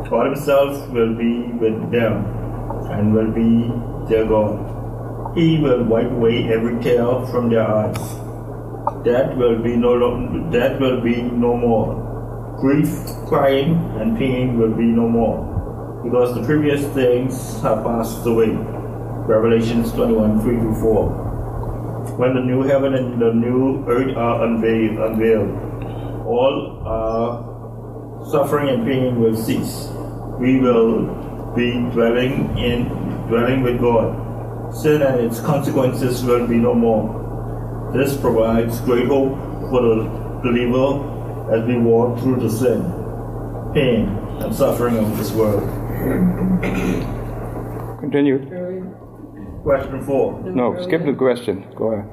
God 0.09 0.25
Himself 0.27 0.89
will 0.89 1.13
be 1.15 1.43
with 1.63 1.91
them 1.91 2.25
and 2.91 3.13
will 3.13 3.31
be 3.31 3.71
their 4.09 4.25
God. 4.25 5.35
He 5.37 5.59
will 5.59 5.83
wipe 5.83 6.11
away 6.11 6.51
every 6.51 6.81
tear 6.81 7.05
from 7.27 7.49
their 7.49 7.67
eyes. 7.67 7.97
Death 9.03 9.37
will 9.37 9.59
be 9.61 9.75
no 9.75 9.93
lo- 9.93 10.49
death 10.51 10.79
will 10.79 11.01
be 11.01 11.21
no 11.21 11.55
more. 11.55 12.08
Grief, 12.59 12.89
crying, 13.27 13.75
and 13.99 14.17
pain 14.17 14.59
will 14.59 14.73
be 14.73 14.83
no 14.83 15.07
more, 15.07 16.01
because 16.03 16.35
the 16.35 16.43
previous 16.43 16.85
things 16.93 17.61
have 17.61 17.83
passed 17.83 18.25
away. 18.25 18.51
Revelations 19.29 19.91
21, 19.93 20.41
3 20.41 20.55
to 20.55 20.73
4 20.81 21.29
when 22.17 22.33
the 22.33 22.41
new 22.41 22.63
heaven 22.63 22.95
and 22.95 23.21
the 23.21 23.33
new 23.33 23.85
earth 23.87 24.15
are 24.17 24.45
unveiled, 24.45 24.97
unveiled 24.97 25.69
all 26.25 26.81
our 26.85 28.25
suffering 28.31 28.69
and 28.69 28.85
pain 28.85 29.19
will 29.19 29.35
cease. 29.35 29.89
We 30.39 30.59
will 30.59 31.53
be 31.55 31.71
dwelling 31.91 32.57
in 32.57 32.87
dwelling 33.27 33.63
with 33.63 33.79
God. 33.79 34.73
Sin 34.73 35.01
and 35.01 35.19
its 35.19 35.39
consequences 35.39 36.23
will 36.23 36.47
be 36.47 36.57
no 36.57 36.73
more. 36.73 37.91
This 37.93 38.15
provides 38.17 38.79
great 38.81 39.07
hope 39.07 39.33
for 39.69 39.81
the 39.81 40.03
believer 40.43 41.18
as 41.51 41.65
we 41.65 41.77
walk 41.77 42.19
through 42.19 42.39
the 42.39 42.49
sin, 42.49 42.81
pain, 43.73 44.07
and 44.41 44.53
suffering 44.53 44.97
of 44.97 45.17
this 45.17 45.31
world. 45.31 45.63
Continue. 47.99 48.39
Question 49.63 50.01
four. 50.03 50.41
No, 50.43 50.81
skip 50.81 51.05
the 51.05 51.13
question. 51.13 51.65
Go 51.75 51.91
ahead. 51.93 52.09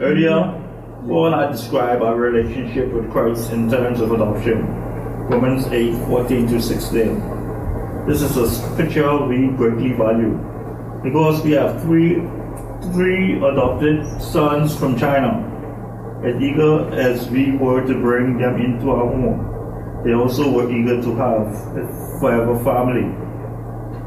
Earlier, 0.00 0.64
Paul 1.06 1.32
had 1.32 1.52
described 1.52 2.02
our 2.02 2.16
relationship 2.16 2.92
with 2.92 3.10
Christ 3.10 3.50
in 3.52 3.70
terms 3.70 4.00
of 4.00 4.12
adoption. 4.12 4.66
Romans 5.30 5.66
8 5.66 5.94
14 6.06 6.46
to 6.48 6.60
16. 6.60 8.06
This 8.06 8.22
is 8.22 8.36
a 8.36 8.50
scripture 8.50 9.16
we 9.26 9.48
greatly 9.48 9.92
value 9.92 10.34
because 11.02 11.42
we 11.44 11.52
have 11.52 11.80
three, 11.82 12.14
three 12.92 13.36
adopted 13.36 14.04
sons 14.20 14.76
from 14.76 14.98
China. 14.98 15.44
As 16.24 16.34
eager 16.42 16.90
as 16.98 17.30
we 17.30 17.56
were 17.56 17.86
to 17.86 17.94
bring 17.94 18.38
them 18.38 18.60
into 18.60 18.90
our 18.90 19.06
home, 19.06 20.02
they 20.04 20.14
also 20.14 20.50
were 20.50 20.70
eager 20.70 21.00
to 21.00 21.14
have 21.14 21.46
a 21.78 22.18
forever 22.18 22.58
family. 22.64 23.06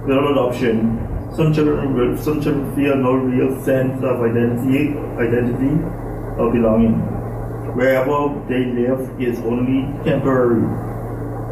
Without 0.06 0.32
adoption, 0.32 1.00
some 1.36 1.54
children, 1.54 1.93
will, 1.93 2.17
some 2.17 2.41
children 2.41 2.76
feel 2.76 2.97
no 2.97 3.13
real 3.13 3.63
sense 3.63 4.04
of 4.04 4.19
identity, 4.21 4.91
identity 5.15 5.80
or 6.36 6.52
belonging. 6.52 7.00
Wherever 7.76 8.36
they 8.50 8.65
live 8.65 9.00
is 9.21 9.39
only 9.47 9.88
temporary. 10.04 10.67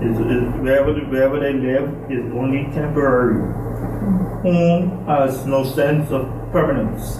Is, 0.03 0.17
wherever, 0.17 0.93
wherever 0.93 1.39
they 1.39 1.53
live 1.53 2.11
is 2.11 2.25
only 2.33 2.63
temporary. 2.73 3.39
Home 4.43 5.05
has 5.05 5.45
no 5.45 5.63
sense 5.63 6.11
of 6.11 6.27
permanence. 6.51 7.17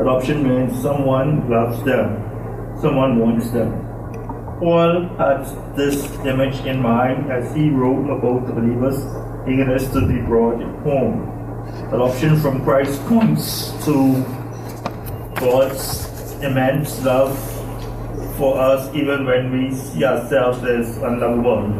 Adoption 0.00 0.42
means 0.42 0.80
someone 0.82 1.48
loves 1.48 1.82
them, 1.84 2.31
someone 2.82 3.16
wants 3.16 3.48
them. 3.52 3.70
Paul 4.58 5.06
had 5.16 5.46
this 5.76 6.02
image 6.26 6.58
in 6.66 6.82
mind 6.82 7.30
as 7.30 7.54
he 7.54 7.70
wrote 7.70 8.10
about 8.10 8.46
the 8.46 8.52
believers' 8.52 8.98
eagerness 9.48 9.88
to 9.92 10.06
be 10.06 10.20
brought 10.20 10.60
home. 10.82 11.14
Adoption 11.94 12.40
from 12.40 12.62
Christ 12.64 13.00
points 13.06 13.70
to 13.84 13.94
God's 15.38 16.34
immense 16.42 17.00
love 17.04 17.38
for 18.36 18.58
us 18.58 18.92
even 18.94 19.26
when 19.26 19.52
we 19.52 19.74
see 19.74 20.04
ourselves 20.04 20.64
as 20.64 20.96
unlovable. 20.98 21.70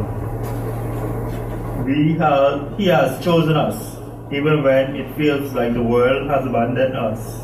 We 1.85 2.13
have, 2.13 2.77
he 2.77 2.87
has 2.87 3.21
chosen 3.21 3.57
us 3.57 3.97
even 4.31 4.63
when 4.63 4.95
it 4.95 5.13
feels 5.17 5.51
like 5.51 5.73
the 5.73 5.83
world 5.83 6.29
has 6.29 6.45
abandoned 6.45 6.95
us. 6.95 7.43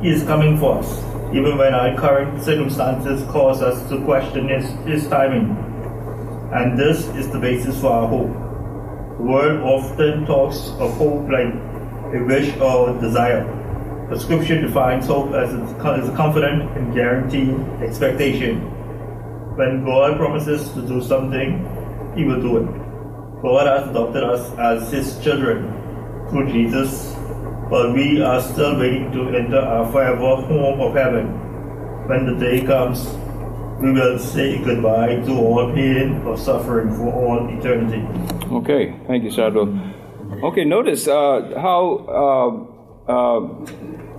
He 0.00 0.10
is 0.10 0.22
coming 0.22 0.56
for 0.56 0.78
us 0.78 1.11
even 1.32 1.56
when 1.56 1.74
our 1.74 1.96
current 1.96 2.42
circumstances 2.42 3.22
cause 3.30 3.62
us 3.62 3.88
to 3.88 4.04
question 4.04 4.48
his, 4.48 4.68
his 4.86 5.08
timing. 5.08 5.56
And 6.52 6.78
this 6.78 7.06
is 7.16 7.30
the 7.30 7.38
basis 7.38 7.80
for 7.80 7.90
our 7.90 8.06
hope. 8.06 8.32
The 9.16 9.22
world 9.22 9.60
often 9.62 10.26
talks 10.26 10.68
of 10.78 10.94
hope 10.98 11.28
like 11.30 11.54
a 12.12 12.22
wish 12.26 12.54
or 12.58 13.00
desire. 13.00 13.44
The 14.10 14.20
scripture 14.20 14.60
defines 14.60 15.06
hope 15.06 15.32
as 15.32 15.54
a, 15.54 15.62
as 15.96 16.08
a 16.08 16.14
confident 16.14 16.70
and 16.76 16.92
guaranteed 16.92 17.54
expectation. 17.82 18.60
When 19.56 19.86
God 19.86 20.18
promises 20.18 20.70
to 20.72 20.86
do 20.86 21.02
something, 21.02 21.64
He 22.14 22.24
will 22.24 22.42
do 22.42 22.58
it. 22.58 22.66
God 23.40 23.66
has 23.66 23.88
adopted 23.88 24.22
us 24.22 24.52
as 24.58 24.92
His 24.92 25.18
children 25.24 25.72
through 26.28 26.52
Jesus, 26.52 27.14
but 27.72 27.94
we 27.94 28.20
are 28.20 28.42
still 28.42 28.78
waiting 28.78 29.10
to 29.12 29.34
enter 29.34 29.58
our 29.58 29.90
forever 29.90 30.36
home 30.46 30.78
of 30.82 30.94
heaven. 30.94 31.26
When 32.06 32.26
the 32.26 32.34
day 32.38 32.60
comes, 32.66 33.08
we 33.80 33.92
will 33.92 34.18
say 34.18 34.62
goodbye 34.62 35.22
to 35.24 35.32
all 35.38 35.72
pain 35.72 36.20
or 36.26 36.36
suffering 36.36 36.94
for 36.94 37.10
all 37.10 37.48
eternity. 37.48 38.02
Okay, 38.56 38.94
thank 39.06 39.24
you, 39.24 39.30
Sadhu. 39.30 39.62
Okay, 40.42 40.66
notice 40.66 41.08
uh, 41.08 41.54
how 41.56 42.68
uh, 43.08 43.10
uh, 43.10 43.40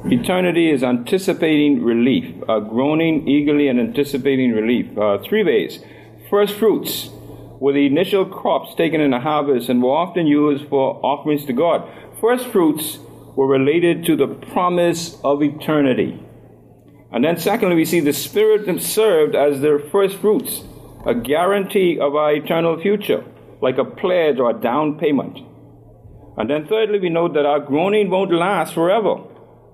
eternity 0.05 0.71
is 0.71 0.81
anticipating 0.81 1.83
relief, 1.83 2.25
uh, 2.49 2.59
groaning 2.59 3.27
eagerly 3.27 3.67
and 3.67 3.79
anticipating 3.79 4.53
relief. 4.53 4.97
Uh, 4.97 5.19
three 5.19 5.43
ways. 5.43 5.79
First 6.27 6.55
fruits 6.55 7.11
were 7.59 7.73
the 7.73 7.85
initial 7.85 8.25
crops 8.25 8.73
taken 8.73 8.99
in 8.99 9.11
the 9.11 9.19
harvest 9.19 9.69
and 9.69 9.83
were 9.83 9.91
often 9.91 10.25
used 10.25 10.67
for 10.69 10.99
offerings 11.05 11.45
to 11.45 11.53
God. 11.53 11.87
First 12.19 12.47
fruits 12.47 12.97
were 13.35 13.47
related 13.47 14.05
to 14.05 14.15
the 14.15 14.27
promise 14.27 15.19
of 15.23 15.41
eternity. 15.41 16.19
And 17.11 17.23
then, 17.23 17.37
secondly, 17.37 17.75
we 17.75 17.85
see 17.85 17.99
the 17.99 18.13
Spirit 18.13 18.81
served 18.81 19.35
as 19.35 19.61
their 19.61 19.79
first 19.79 20.17
fruits, 20.17 20.63
a 21.05 21.13
guarantee 21.13 21.99
of 21.99 22.15
our 22.15 22.33
eternal 22.33 22.79
future, 22.79 23.23
like 23.61 23.77
a 23.77 23.85
pledge 23.85 24.39
or 24.39 24.49
a 24.49 24.59
down 24.59 24.97
payment. 24.97 25.37
And 26.37 26.49
then, 26.49 26.65
thirdly, 26.67 26.99
we 26.99 27.09
note 27.09 27.35
that 27.35 27.45
our 27.45 27.59
groaning 27.59 28.09
won't 28.09 28.33
last 28.33 28.73
forever. 28.73 29.23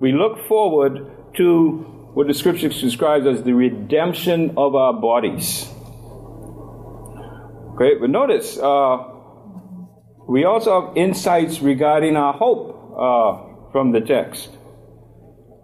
We 0.01 0.11
look 0.11 0.47
forward 0.47 1.09
to 1.37 2.11
what 2.13 2.27
the 2.27 2.33
scripture 2.33 2.69
describes 2.69 3.25
as 3.25 3.43
the 3.43 3.53
redemption 3.53 4.55
of 4.57 4.75
our 4.75 4.93
bodies. 4.93 5.69
Okay, 7.75 7.95
but 7.99 8.09
notice, 8.09 8.57
uh, 8.57 8.97
we 10.27 10.43
also 10.43 10.87
have 10.87 10.97
insights 10.97 11.61
regarding 11.61 12.17
our 12.17 12.33
hope 12.33 12.75
uh, 12.99 13.48
from 13.71 13.91
the 13.91 14.01
text. 14.01 14.49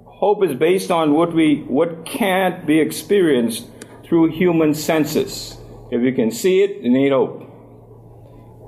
Hope 0.05 0.43
is 0.43 0.55
based 0.55 0.91
on 0.91 1.13
what 1.13 1.33
we 1.33 1.63
what 1.67 2.05
can't 2.05 2.65
be 2.65 2.79
experienced 2.79 3.67
through 4.05 4.31
human 4.31 4.73
senses. 4.73 5.57
If 5.91 6.01
you 6.01 6.13
can 6.13 6.31
see 6.31 6.63
it, 6.63 6.81
you 6.81 6.89
need 6.91 7.11
hope. 7.11 7.41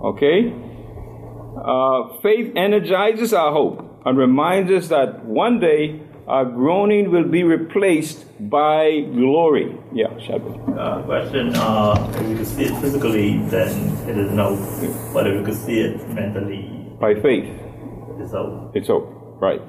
Okay? 0.03 0.53
Uh, 1.63 2.19
faith 2.21 2.51
energizes 2.55 3.33
our 3.33 3.51
hope 3.51 4.01
and 4.05 4.17
reminds 4.17 4.71
us 4.71 4.89
that 4.89 5.25
one 5.25 5.59
day 5.59 5.99
our 6.27 6.45
groaning 6.45 7.09
will 7.09 7.23
be 7.27 7.43
replaced 7.43 8.25
by 8.49 8.99
glory. 9.13 9.75
Yeah, 9.93 10.07
Shabbat. 10.25 10.77
Uh, 10.77 11.01
question 11.03 11.55
uh, 11.55 12.13
if 12.19 12.29
you 12.29 12.35
could 12.37 12.47
see 12.47 12.63
it 12.65 12.81
physically, 12.81 13.37
then 13.47 13.69
it 14.09 14.17
is 14.17 14.31
no. 14.31 14.55
But 15.13 15.27
if 15.27 15.35
you 15.35 15.43
can 15.43 15.55
see 15.55 15.79
it 15.79 16.07
mentally, 16.09 16.69
By 16.99 17.15
faith, 17.15 17.47
it's 18.19 18.31
hope. 18.31 18.75
it's 18.75 18.87
hope. 18.87 19.13
Right. 19.39 19.61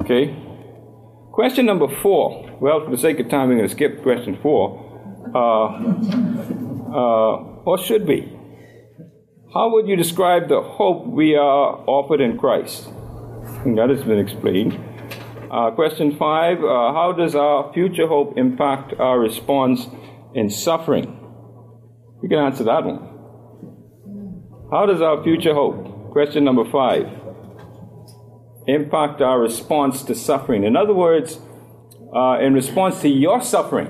Okay. 0.00 0.34
Question 1.32 1.66
number 1.66 1.88
four. 2.02 2.58
Well, 2.60 2.84
for 2.84 2.90
the 2.90 2.98
sake 2.98 3.20
of 3.20 3.28
time, 3.28 3.48
we're 3.48 3.56
going 3.56 3.68
to 3.68 3.74
skip 3.74 4.02
question 4.02 4.38
four. 4.42 4.88
Uh, 5.34 5.66
uh, 6.92 7.36
or 7.64 7.78
should 7.78 8.06
we? 8.06 8.38
How 9.52 9.70
would 9.72 9.86
you 9.86 9.96
describe 9.96 10.48
the 10.48 10.62
hope 10.62 11.06
we 11.06 11.34
are 11.34 11.84
offered 11.86 12.20
in 12.20 12.38
Christ? 12.38 12.88
That 13.64 13.88
has 13.90 14.02
been 14.02 14.18
explained. 14.18 14.78
Uh, 15.50 15.70
question 15.72 16.16
five 16.16 16.58
uh, 16.58 16.92
How 16.94 17.14
does 17.16 17.34
our 17.34 17.70
future 17.74 18.06
hope 18.06 18.38
impact 18.38 18.94
our 18.98 19.20
response 19.20 19.86
in 20.34 20.48
suffering? 20.48 21.18
You 22.22 22.28
can 22.28 22.38
answer 22.38 22.64
that 22.64 22.84
one. 22.84 23.08
How 24.70 24.86
does 24.86 25.02
our 25.02 25.22
future 25.22 25.52
hope, 25.52 26.12
question 26.12 26.44
number 26.44 26.64
five, 26.70 27.04
impact 28.66 29.20
our 29.20 29.40
response 29.40 30.02
to 30.04 30.14
suffering? 30.14 30.64
In 30.64 30.76
other 30.76 30.94
words, 30.94 31.38
uh, 32.14 32.38
in 32.40 32.54
response 32.54 33.00
to 33.02 33.08
your 33.08 33.40
suffering, 33.42 33.88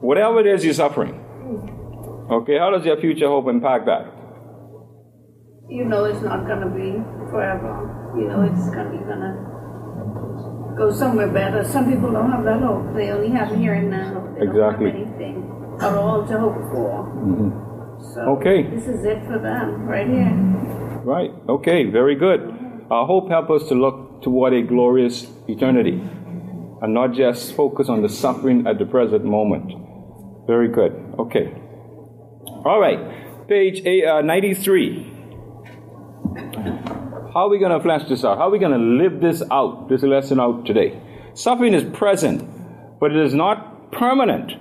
whatever 0.00 0.40
it 0.40 0.46
is 0.46 0.64
you're 0.64 0.74
suffering, 0.74 1.14
okay, 2.30 2.58
how 2.58 2.70
does 2.70 2.84
your 2.84 2.96
future 3.00 3.28
hope 3.28 3.48
impact 3.48 3.86
that? 3.86 4.06
You 5.68 5.84
know 5.84 6.04
it's 6.04 6.22
not 6.22 6.46
gonna 6.48 6.66
be 6.70 6.98
forever. 7.30 8.12
You 8.16 8.26
know 8.28 8.42
it's 8.42 8.68
gonna 8.70 8.90
be 8.90 8.98
gonna 8.98 10.74
go 10.76 10.90
somewhere 10.90 11.28
better. 11.28 11.62
Some 11.62 11.90
people 11.92 12.10
don't 12.10 12.30
have 12.32 12.44
that 12.44 12.60
hope. 12.60 12.92
They 12.94 13.10
only 13.10 13.30
have 13.30 13.54
here 13.56 13.74
and 13.74 13.90
now. 13.90 14.26
They 14.36 14.46
Exactly. 14.46 14.90
don't 14.90 15.06
have 15.06 15.20
anything 15.20 15.76
at 15.80 15.94
all 15.96 16.26
to 16.26 16.38
hope 16.38 16.60
for. 16.72 17.06
Mhm. 17.24 17.52
So 18.02 18.20
Okay. 18.36 18.62
this 18.64 18.88
is 18.88 19.04
it 19.04 19.22
for 19.26 19.38
them 19.38 19.86
right 19.86 20.08
here. 20.08 20.32
Right. 21.04 21.32
Okay. 21.48 21.84
Very 21.90 22.16
good. 22.16 22.52
Our 22.90 23.06
hope 23.06 23.28
helps 23.28 23.50
us 23.62 23.68
to 23.68 23.74
look 23.76 24.09
toward 24.22 24.52
a 24.52 24.62
glorious 24.62 25.26
eternity 25.48 26.00
and 26.82 26.94
not 26.94 27.12
just 27.12 27.54
focus 27.54 27.88
on 27.88 28.02
the 28.02 28.08
suffering 28.08 28.66
at 28.66 28.78
the 28.78 28.86
present 28.86 29.24
moment. 29.24 29.72
Very 30.46 30.68
good. 30.68 30.92
Okay. 31.18 31.52
All 32.64 32.80
right. 32.80 33.48
Page 33.48 33.82
eight, 33.84 34.04
uh, 34.06 34.22
93. 34.22 35.16
How 37.34 37.46
are 37.46 37.48
we 37.48 37.58
going 37.58 37.72
to 37.72 37.80
flesh 37.80 38.08
this 38.08 38.24
out? 38.24 38.38
How 38.38 38.48
are 38.48 38.50
we 38.50 38.58
going 38.58 38.72
to 38.72 38.78
live 38.78 39.20
this 39.20 39.42
out, 39.50 39.88
this 39.88 40.02
lesson 40.02 40.40
out 40.40 40.66
today? 40.66 41.00
Suffering 41.34 41.74
is 41.74 41.84
present, 41.96 42.98
but 42.98 43.12
it 43.12 43.24
is 43.24 43.34
not 43.34 43.92
permanent. 43.92 44.52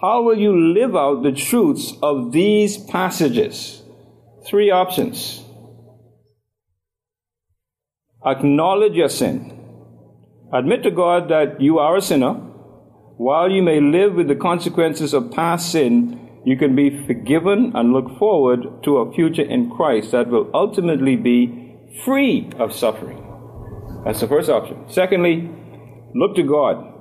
How 0.00 0.22
will 0.22 0.38
you 0.38 0.72
live 0.72 0.96
out 0.96 1.22
the 1.22 1.32
truths 1.32 1.92
of 2.02 2.32
these 2.32 2.78
passages? 2.78 3.82
Three 4.46 4.70
options. 4.70 5.44
Acknowledge 8.24 8.92
your 8.92 9.08
sin. 9.08 9.56
Admit 10.52 10.82
to 10.82 10.90
God 10.90 11.30
that 11.30 11.58
you 11.60 11.78
are 11.78 11.96
a 11.96 12.02
sinner. 12.02 12.34
While 13.16 13.50
you 13.50 13.62
may 13.62 13.80
live 13.80 14.14
with 14.14 14.28
the 14.28 14.34
consequences 14.34 15.14
of 15.14 15.30
past 15.30 15.72
sin, 15.72 16.28
you 16.44 16.56
can 16.56 16.76
be 16.76 17.06
forgiven 17.06 17.72
and 17.74 17.92
look 17.92 18.18
forward 18.18 18.82
to 18.84 18.98
a 18.98 19.12
future 19.12 19.42
in 19.42 19.70
Christ 19.70 20.12
that 20.12 20.28
will 20.28 20.50
ultimately 20.52 21.16
be 21.16 21.78
free 22.04 22.50
of 22.58 22.74
suffering. 22.74 23.24
That's 24.04 24.20
the 24.20 24.28
first 24.28 24.50
option. 24.50 24.84
Secondly, 24.88 25.50
look 26.14 26.36
to 26.36 26.42
God. 26.42 26.92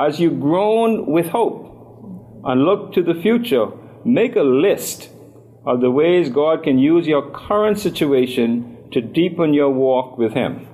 As 0.00 0.18
you 0.18 0.30
groan 0.30 1.06
with 1.06 1.26
hope 1.26 2.42
and 2.44 2.64
look 2.64 2.92
to 2.94 3.02
the 3.02 3.20
future, 3.22 3.66
make 4.04 4.34
a 4.34 4.42
list 4.42 5.10
of 5.64 5.80
the 5.80 5.90
ways 5.90 6.28
God 6.28 6.64
can 6.64 6.78
use 6.78 7.06
your 7.06 7.30
current 7.30 7.78
situation 7.78 8.75
to 8.96 9.02
deepen 9.02 9.52
your 9.52 9.68
walk 9.68 10.16
with 10.16 10.32
Him. 10.32 10.66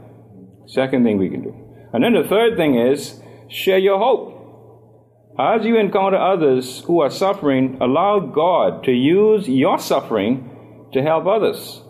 Second 0.66 1.02
thing 1.02 1.18
we 1.18 1.28
can 1.28 1.42
do. 1.42 1.52
And 1.92 2.04
then 2.04 2.12
the 2.12 2.22
third 2.22 2.56
thing 2.56 2.78
is 2.78 3.20
share 3.48 3.78
your 3.78 3.98
hope. 3.98 4.38
As 5.36 5.66
you 5.66 5.76
encounter 5.76 6.18
others 6.18 6.84
who 6.86 7.00
are 7.00 7.10
suffering, 7.10 7.78
allow 7.80 8.20
God 8.20 8.84
to 8.84 8.92
use 8.92 9.48
your 9.48 9.80
suffering 9.80 10.88
to 10.92 11.02
help 11.02 11.26
others. 11.26 11.82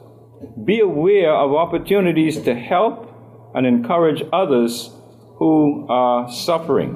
Be 0.65 0.81
aware 0.81 1.35
of 1.35 1.53
opportunities 1.53 2.41
to 2.45 2.55
help 2.55 3.11
and 3.55 3.67
encourage 3.67 4.23
others 4.33 4.91
who 5.37 5.87
are 5.91 6.33
suffering. 6.33 6.95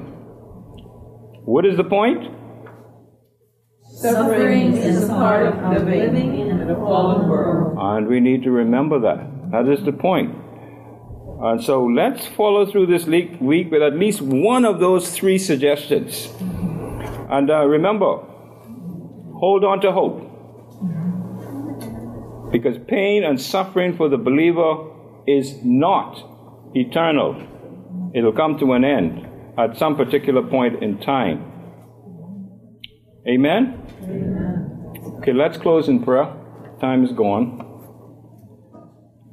What 1.45 1.63
is 1.67 1.77
the 1.77 1.83
point? 1.83 2.23
Suffering 3.99 4.77
is 4.77 5.05
a 5.05 5.07
part 5.07 5.47
of 5.47 5.87
living 5.87 6.37
in 6.39 6.69
a 6.69 6.75
fallen 6.75 7.27
world. 7.27 7.75
And 7.79 8.07
we 8.07 8.19
need 8.19 8.43
to 8.43 8.51
remember 8.51 8.99
that. 8.99 9.49
That 9.49 9.67
is 9.67 9.83
the 9.85 9.91
point. 9.91 10.35
And 11.41 11.63
so 11.63 11.83
let's 11.83 12.27
follow 12.27 12.67
through 12.67 12.85
this 12.85 13.07
week 13.07 13.41
with 13.41 13.81
at 13.81 13.95
least 13.95 14.21
one 14.21 14.65
of 14.65 14.79
those 14.79 15.09
three 15.17 15.39
suggestions. 15.39 16.29
And 17.31 17.49
uh, 17.49 17.65
remember, 17.65 18.17
hold 19.33 19.63
on 19.63 19.81
to 19.81 19.91
hope. 19.91 20.21
Because 22.51 22.77
pain 22.87 23.23
and 23.23 23.41
suffering 23.41 23.97
for 23.97 24.09
the 24.09 24.17
believer 24.17 24.91
is 25.25 25.55
not 25.63 26.23
eternal, 26.75 27.35
it'll 28.13 28.31
come 28.31 28.59
to 28.59 28.73
an 28.73 28.85
end 28.85 29.27
at 29.57 29.75
some 29.75 29.95
particular 29.95 30.43
point 30.43 30.83
in 30.83 30.99
time. 30.99 31.46
Amen? 33.29 33.83
Okay, 35.19 35.33
let's 35.33 35.57
close 35.57 35.89
in 35.89 36.03
prayer. 36.03 36.33
Time 36.79 37.03
is 37.03 37.11
gone. 37.11 37.63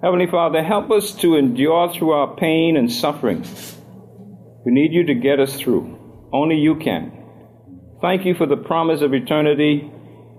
Heavenly 0.02 0.26
Father, 0.26 0.62
help 0.62 0.90
us 0.90 1.12
to 1.16 1.36
endure 1.36 1.92
through 1.92 2.10
our 2.10 2.34
pain 2.36 2.76
and 2.76 2.90
suffering. 2.90 3.44
We 4.66 4.72
need 4.72 4.92
you 4.92 5.04
to 5.06 5.14
get 5.14 5.38
us 5.38 5.58
through. 5.58 6.28
Only 6.32 6.56
you 6.56 6.74
can. 6.76 7.12
Thank 8.02 8.24
you 8.24 8.34
for 8.34 8.46
the 8.46 8.56
promise 8.56 9.00
of 9.00 9.14
eternity 9.14 9.90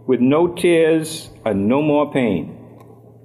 with 0.05 0.19
no 0.19 0.53
tears 0.53 1.29
and 1.45 1.67
no 1.67 1.81
more 1.81 2.11
pain. 2.11 2.51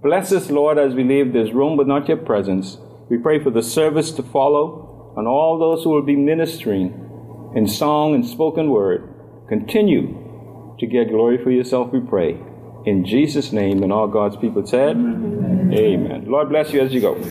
Bless 0.03 0.33
us, 0.33 0.49
Lord, 0.49 0.79
as 0.79 0.95
we 0.95 1.05
leave 1.05 1.33
this 1.33 1.53
room 1.53 1.77
but 1.77 1.89
not 1.89 2.09
your 2.09 2.17
presence. 2.17 2.79
We 3.11 3.19
pray 3.19 3.43
for 3.43 3.51
the 3.51 3.63
service 3.63 4.13
to 4.13 4.23
follow 4.23 5.13
and 5.17 5.27
all 5.27 5.59
those 5.59 5.83
who 5.83 5.91
will 5.91 6.07
be 6.07 6.17
ministering 6.17 7.53
in 7.57 7.67
song 7.67 8.15
and 8.15 8.25
spoken 8.25 8.71
word. 8.71 9.10
Continue 9.51 10.77
to 10.79 10.87
get 10.87 11.09
glory 11.09 11.43
for 11.43 11.51
yourself, 11.51 11.93
we 11.93 11.99
pray. 11.99 12.39
In 12.87 13.05
Jesus' 13.05 13.51
name, 13.51 13.83
and 13.83 13.93
all 13.93 14.07
God's 14.07 14.37
people 14.37 14.65
said, 14.65 14.91
Amen. 14.97 15.75
Amen. 15.75 16.25
Lord 16.27 16.51
bless 16.51 16.73
you 16.73 16.81
as 16.81 16.95
you 16.95 17.01
go. 17.01 17.21